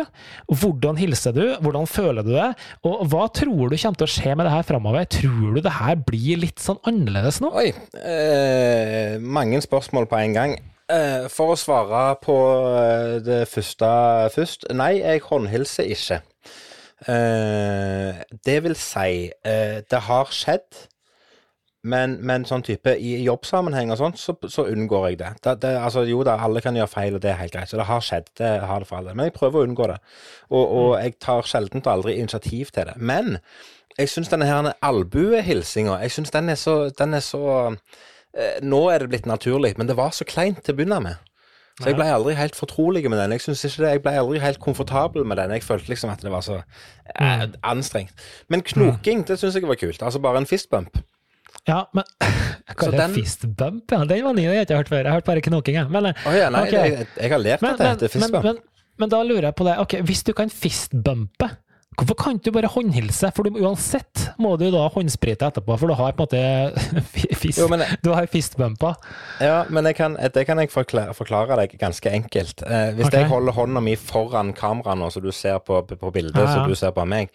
[0.52, 1.44] Hvordan hilser du?
[1.64, 2.50] Hvordan føler du det?
[2.84, 5.08] Og hva tror du kommer til å skje med det her framover?
[5.08, 7.54] Tror du det her blir litt sånn annerledes nå?
[7.56, 7.72] Oi.
[7.96, 10.58] Eh, mange spørsmål på en gang.
[10.92, 12.38] Eh, for å svare på
[12.76, 13.90] eh, det første
[14.36, 14.68] først.
[14.76, 16.20] Nei, jeg håndhilser ikke.
[17.08, 20.88] Eh, det vil si, eh, det har skjedd.
[21.84, 25.32] Men, men sånn type i jobbsammenheng og sånt, så, så unngår jeg det.
[25.44, 27.72] det, det altså, jo da, alle kan gjøre feil, og det er helt greit.
[27.72, 28.30] Så det har skjedd.
[28.40, 29.16] Det har det for alle.
[29.18, 30.00] Men jeg prøver å unngå det.
[30.48, 32.96] Og, og jeg tar sjelden og aldri initiativ til det.
[32.96, 33.38] Men
[33.98, 38.88] jeg syns denne her albuehilsinga, jeg syns den er så, den er så eh, Nå
[38.90, 41.30] er det blitt naturlig, men det var så kleint til å begynne med.
[41.82, 43.32] Så jeg ble aldri helt fortrolig med den.
[43.34, 45.56] Jeg synes ikke det, jeg ble aldri helt komfortabel med den.
[45.58, 46.60] Jeg følte liksom at det var så
[47.20, 48.14] eh, anstrengt.
[48.48, 50.04] Men knoking, det syns jeg var kult.
[50.06, 51.02] Altså bare en fistbump.
[51.68, 52.04] Ja, men
[52.80, 54.04] kaller det den- fist bump, ja.
[54.06, 55.02] Den var ny, det har jeg ikke hørt før.
[55.04, 55.90] Jeg har hørt bare knoking, jeg.
[55.94, 56.92] Men, oh, ja, nei, okay.
[56.92, 58.44] jeg, jeg har lært men, at det men, heter men, fistbump.
[58.50, 58.62] men,
[59.04, 59.78] men da lurer jeg på det.
[59.84, 61.50] Ok, Hvis du kan fistbumpe,
[61.98, 63.30] hvorfor kan du bare håndhilse?
[63.36, 67.02] For du, uansett må du da håndsprite etterpå, for du har på en måte
[67.42, 68.94] fist, Jo, jeg, Du har fistbumpa.
[69.44, 72.64] Ja, men kan, det kan jeg forklare, forklare deg ganske enkelt.
[72.66, 73.24] Eh, hvis okay.
[73.24, 76.56] jeg holder hånda mi foran kameraet nå, så du ser på, på bildet, Ja, ja.
[76.56, 77.32] så du ser på meg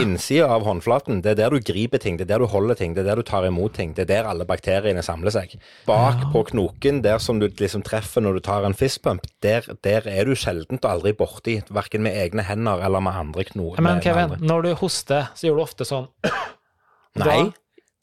[0.00, 2.94] Innsida av håndflaten, det er der du griper ting, det er der du holder ting,
[2.96, 3.94] det er der du tar imot ting.
[3.96, 5.56] Det er der alle bakteriene samler seg.
[5.88, 10.08] Bak på knoken, der som du liksom treffer når du tar en fistbump, der, der
[10.10, 13.85] er du sjeldent og aldri borti, verken med egne hender eller med andre knoer.
[13.86, 16.08] Men Kevin, når du hoster, så gjør du ofte sånn
[17.22, 17.38] Nei,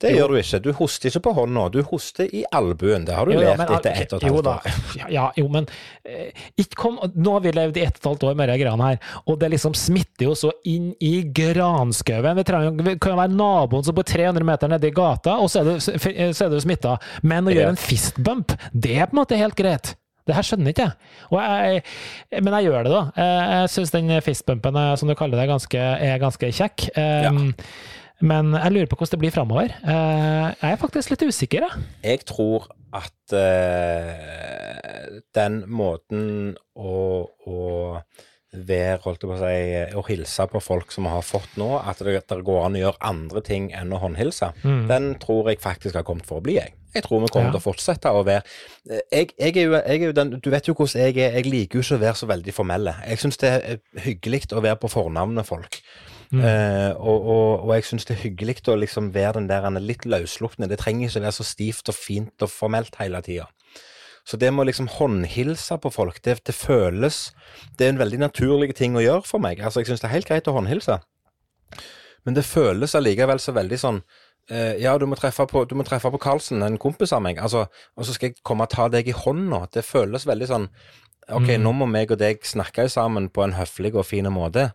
[0.01, 0.17] det Jo.
[0.23, 0.59] gjør du ikke.
[0.65, 3.05] Du hoster ikke på hånda, du hoster i albuen.
[3.07, 4.55] Det har du Jo, lært men, etter ett og et jo halvt da.
[4.57, 4.81] år.
[4.99, 5.67] Ja, ja, jo, men
[6.03, 8.89] eh, kom, Nå har vi levd i ett og et halvt år med de greiene
[8.89, 12.35] her, og det liksom smitter jo så inn i granskauen.
[12.41, 12.43] Vi
[12.83, 15.71] vi kan jo være naboen som bor 300 meter nede i gata, og så er
[15.71, 16.97] du, så er du smitta.
[17.23, 19.95] Men å gjøre en fistbump, det er på en måte helt greit.
[20.27, 20.93] Det her skjønner ikke jeg.
[22.31, 23.01] Jeg men jeg gjør det, da.
[23.19, 26.87] Eh, Jeg syns den fistbumpen, eh, som du kaller det, ganske, er ganske kjekk.
[26.95, 27.53] Um,
[28.23, 29.73] Men jeg lurer på hvordan det blir framover.
[29.83, 31.87] Jeg er faktisk litt usikker, jeg.
[32.07, 37.57] Jeg tror at uh, den måten å, å
[38.53, 41.71] være, holdt jeg på å si, å hilse på folk som vi har fått nå,
[41.81, 45.59] at det, det går an å gjøre andre ting enn å håndhilse, den tror jeg
[45.63, 46.75] faktisk har kommet for å bli, jeg.
[46.93, 47.55] Jeg tror vi kommer Ja.
[47.55, 48.43] til å fortsette å være
[48.89, 51.31] eh, jeg, jeg, er jo, jeg er jo den Du vet jo hvordan jeg er.
[51.39, 52.93] Jeg liker jo ikke å være så veldig formelle.
[53.09, 55.79] Jeg syns det er hyggelig å være på fornavn med folk.
[56.33, 59.81] Eh, og, og, og jeg syns det er hyggelig å liksom være den der er
[59.81, 60.69] litt løsslupne.
[60.69, 63.49] Det trenger ikke å være så stivt og fint og formelt hele tida.
[64.23, 67.33] Så det med å liksom håndhilse på folk, det, det føles
[67.77, 69.59] Det er en veldig naturlig ting å gjøre for meg.
[69.59, 70.99] Altså, jeg syns det er helt greit å håndhilse,
[72.23, 74.01] men det føles allikevel så veldig sånn
[74.49, 77.39] eh, ja, du må treffe på, du må treffe på Karlsen, en kompis av meg,
[77.43, 77.65] altså,
[77.97, 79.65] og så skal jeg komme og ta deg i hånda.
[79.75, 80.69] Det føles veldig sånn
[81.31, 81.61] Ok, Mm.
[81.63, 84.73] nå må meg og deg snakke sammen på en høflig og fin måte.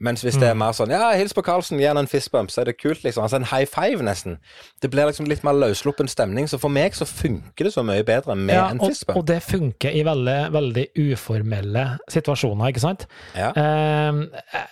[0.00, 0.58] Mens hvis det er Mm.
[0.58, 3.22] mer sånn Ja, hils på Karlsen, gi han en fistbump, så er det kult, liksom.
[3.22, 4.38] Altså en high five, nesten.
[4.80, 6.46] Det blir liksom litt mer løssluppen stemning.
[6.48, 9.16] Så for meg så funker det så mye bedre med Ja, en og, fistbump.
[9.18, 13.06] og det funker i veldig, veldig uformelle situasjoner, ikke sant?
[13.36, 13.50] Ja.
[13.54, 14.12] Eh,
[14.54, 14.68] jeg-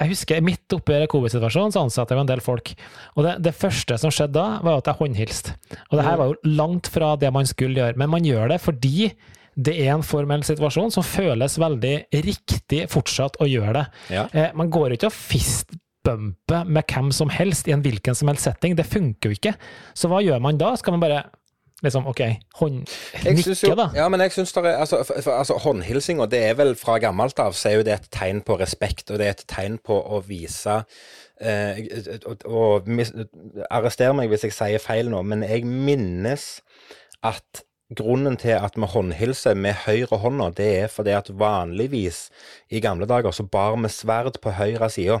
[0.00, 2.74] jeg husker midt oppi covid-situasjonen så ansatte jeg jo en del folk.
[3.16, 5.54] Og det, det første som skjedde da, var at jeg håndhilste.
[5.90, 8.60] Og det her var jo langt fra det man skulle gjøre, men man gjør det
[8.62, 9.12] fordi
[9.56, 11.94] det er en formell situasjon som føles veldig
[12.26, 13.86] riktig fortsatt å gjøre det.
[14.12, 14.26] Ja.
[14.32, 18.44] Eh, man går ikke og fistbumper med hvem som helst i en hvilken som helst
[18.48, 18.76] setting.
[18.76, 19.56] Det funker jo ikke.
[19.96, 20.74] Så hva gjør man da?
[20.76, 21.24] Skal man bare
[21.84, 22.20] liksom, OK,
[22.60, 22.82] hånd...
[23.24, 23.88] Nikke, da?
[23.96, 27.40] ja, men jeg synes det er, altså, for, altså Håndhilsinga, det er vel fra gammelt
[27.42, 29.96] av, så er jo det et tegn på respekt, og det er et tegn på
[29.96, 30.82] å vise
[31.40, 31.80] eh,
[32.28, 32.90] og, og
[33.68, 36.48] Arrester meg hvis jeg sier feil nå, men jeg minnes
[37.24, 42.26] at grunnen til at vi håndhilser med høyre hånda, det er fordi at vanligvis
[42.70, 45.20] i gamle dager så bar vi sverd på høyre side.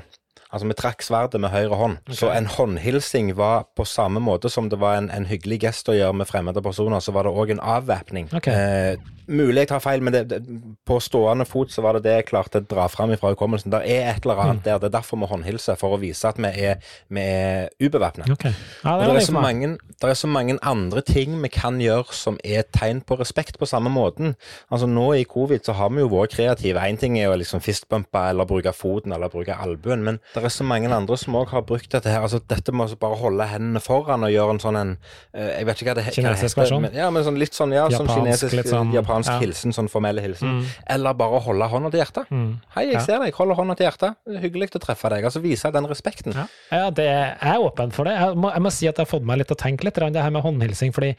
[0.56, 1.98] Altså, vi trakk sverdet med høyre hånd.
[2.16, 5.96] Så en håndhilsing var på samme måte som det var en, en hyggelig gest å
[5.96, 8.30] gjøre med fremmede personer, så var det òg en avvæpning.
[8.38, 8.54] Okay.
[8.56, 10.38] Eh, mulig jeg tar feil, men det, det,
[10.86, 13.72] på stående fot så var det det jeg klarte å dra fram fra hukommelsen.
[13.74, 14.42] Det er et eller Mm.
[14.50, 14.78] annet der.
[14.78, 16.76] Det er derfor vi håndhilser, for å vise at vi er,
[17.12, 18.26] vi er ubevæpna.
[18.32, 18.52] Okay.
[18.84, 22.38] Ja, det er, så mange, det er så mange andre ting vi kan gjøre som
[22.44, 24.34] er tegn på respekt på samme måten.
[24.70, 26.80] Altså Nå i covid så har vi jo vært kreative.
[26.86, 30.52] Én ting er å liksom fistbumpe eller bruke foten eller bruke albuen, men det er
[30.54, 32.22] så mange andre som òg har brukt dette her.
[32.24, 34.92] Altså Dette med å bare holde hendene foran og gjøre en sånn en
[35.34, 36.62] eh, Jeg vet ikke hva det, heter hva det Kinesisk heter.
[36.62, 36.84] versjon?
[36.86, 39.38] Men, ja, men sånn litt sånn ja, sånn Japansk, kinesisk, litt sånn, japansk ja.
[39.42, 40.56] hilsen, sånn formell hilsen.
[40.60, 40.72] Mm.
[40.96, 42.30] Eller bare holde hånda til hjertet.
[42.32, 42.50] Mm.
[42.76, 43.04] Hei, jeg Ja.
[43.06, 44.18] ser deg, holder hånda til hjertet.
[44.26, 45.24] Det er Hyggelig å treffe deg.
[45.30, 46.36] Altså vise den respekten.
[46.36, 48.14] Ja, ja det, jeg er åpen for det.
[48.18, 49.98] Jeg må, jeg må si at jeg har fått meg litt til å tenke litt
[49.98, 51.14] det her med håndhilsing, fordi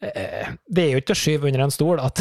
[0.00, 2.20] eh, det er jo ikke å skyve under en stol at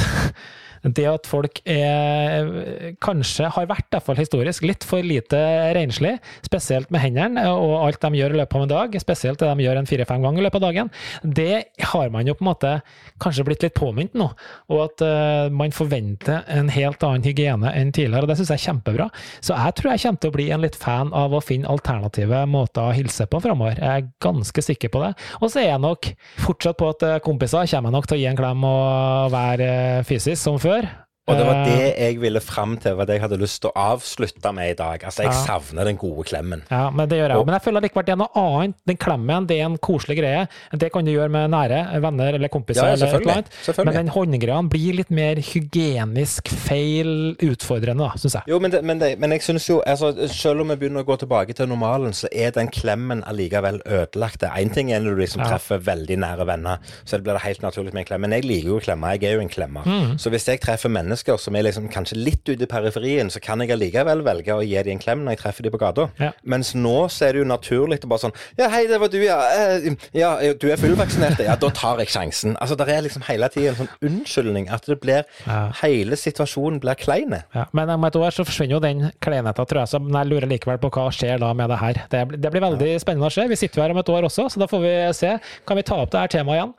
[0.84, 5.40] det at folk er, kanskje har vært, iallfall historisk, litt for lite
[5.76, 6.16] renslig,
[6.46, 9.66] spesielt med hendene og alt de gjør i løpet av en dag, spesielt det de
[9.66, 10.92] gjør en fire-fem ganger i løpet av dagen,
[11.24, 11.56] det
[11.94, 12.74] har man jo på en måte
[13.22, 14.30] kanskje blitt litt påminnet nå,
[14.72, 18.62] og at uh, man forventer en helt annen hygiene enn tidligere, og det syns jeg
[18.62, 19.10] er kjempebra.
[19.44, 22.44] Så jeg tror jeg kommer til å bli en litt fan av å finne alternative
[22.50, 23.80] måter å hilse på framover.
[23.80, 25.12] Jeg er ganske sikker på det.
[25.40, 26.10] Og så er jeg nok
[26.44, 29.70] fortsatt på at eh, kompiser kommer jeg nok til å gi en klem og være
[29.70, 30.69] eh, fysisk som før.
[30.70, 31.09] før.
[31.30, 33.70] Og det var Eh, det jeg ville fram til, var det jeg hadde lyst til
[33.72, 35.04] å avslutte med i dag.
[35.06, 35.46] Altså, jeg Ja.
[35.46, 36.62] savner den gode klemmen.
[36.72, 37.46] Ja, men det gjør jeg òg.
[37.46, 38.76] Men jeg føler likevel det er noe annet.
[38.88, 40.48] Den klemmen det er en koselig greie.
[40.78, 42.82] Det kan du gjøre med nære venner eller kompiser.
[42.84, 43.86] Ja, ja, eller selvfølgelig.
[43.86, 48.44] Men den håndgreia blir litt mer hygienisk feil utfordrende, syns jeg.
[48.48, 51.08] Jo, men, det, men, det, men jeg synes jo, altså, selv om vi begynner å
[51.08, 54.44] gå tilbake til normalen, så er den klemmen allikevel ødelagt.
[54.50, 55.52] Én ting er når du liksom Ja.
[55.54, 58.22] treffer veldig nære venner, så blir det helt naturlig med en klem.
[58.22, 59.84] Men jeg liker jo å klemme, jeg er jo en klemmer.
[59.86, 60.18] Mm.
[60.20, 63.60] Så hvis jeg treffer mennesker som er liksom kanskje litt ute i periferien, så kan
[63.60, 66.10] jeg allikevel velge å gi dem en klem når jeg treffer dem på gata.
[66.20, 66.32] Ja.
[66.44, 69.18] Mens nå så er det jo naturlig å bare sånn Ja, hei, det var du,
[69.24, 69.40] ja.
[69.52, 71.56] Eh, Ja, du er fullvaksinert, ja.
[71.56, 72.56] Da tar jeg sjansen.
[72.62, 74.70] Altså, det er liksom hele tiden en sånn unnskyldning.
[74.72, 75.72] At det blir Ja.
[75.82, 77.44] Hele situasjonen blir kleine.
[77.56, 79.88] Ja, men om et år så forsvinner jo den kleinheten, tror jeg.
[79.90, 81.94] Så men jeg lurer likevel på hva skjer da med det her.
[82.10, 83.48] Det, blir- det blir veldig spennende å se.
[83.48, 85.40] Vi sitter jo her om et år også, så da får vi se.
[85.68, 86.74] Kan vi ta opp det her temaet igjen?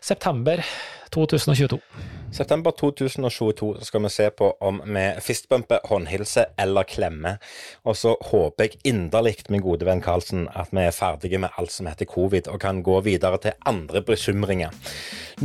[0.00, 0.62] September
[1.14, 1.80] 2022.
[2.32, 7.38] September 2022 skal vi se på om vi fistbumper, håndhilser eller klemmer.
[7.86, 11.72] Og så håper jeg inderlig, min gode venn Karlsen, at vi er ferdige med alt
[11.72, 14.74] som heter covid, og kan gå videre til andre bekymringer.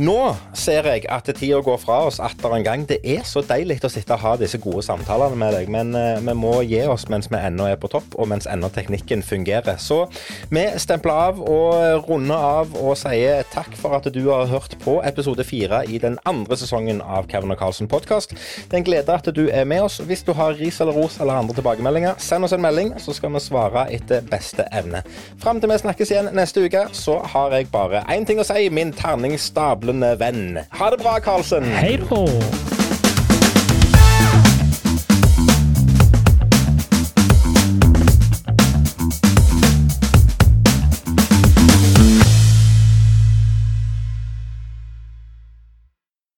[0.02, 0.16] Nå
[0.56, 2.86] ser jeg at tida går fra oss atter en gang.
[2.88, 6.20] Det er så deilig å sitte og ha disse gode samtalene med deg, men eh,
[6.24, 9.76] vi må gi oss mens vi ennå er på topp, og mens ennå teknikken fungerer.
[9.76, 10.06] Så
[10.50, 14.98] vi stempler av og runder av og sier takk for at du har hørt på
[15.06, 18.32] episode fire i den andre sesongen av Kevin og Carlsen podkast.
[18.32, 20.00] Det er en glede at du er med oss.
[20.00, 23.34] Hvis du har ris eller ros eller andre tilbakemeldinger, send oss en melding, så skal
[23.34, 25.04] vi svare etter beste evne.
[25.42, 28.68] Fram til vi snakkes igjen neste uke, så har jeg bare én ting å si,
[28.72, 30.62] min terningstablende venn.
[30.78, 31.68] Ha det bra, Carlsen.
[31.76, 32.26] Hei då!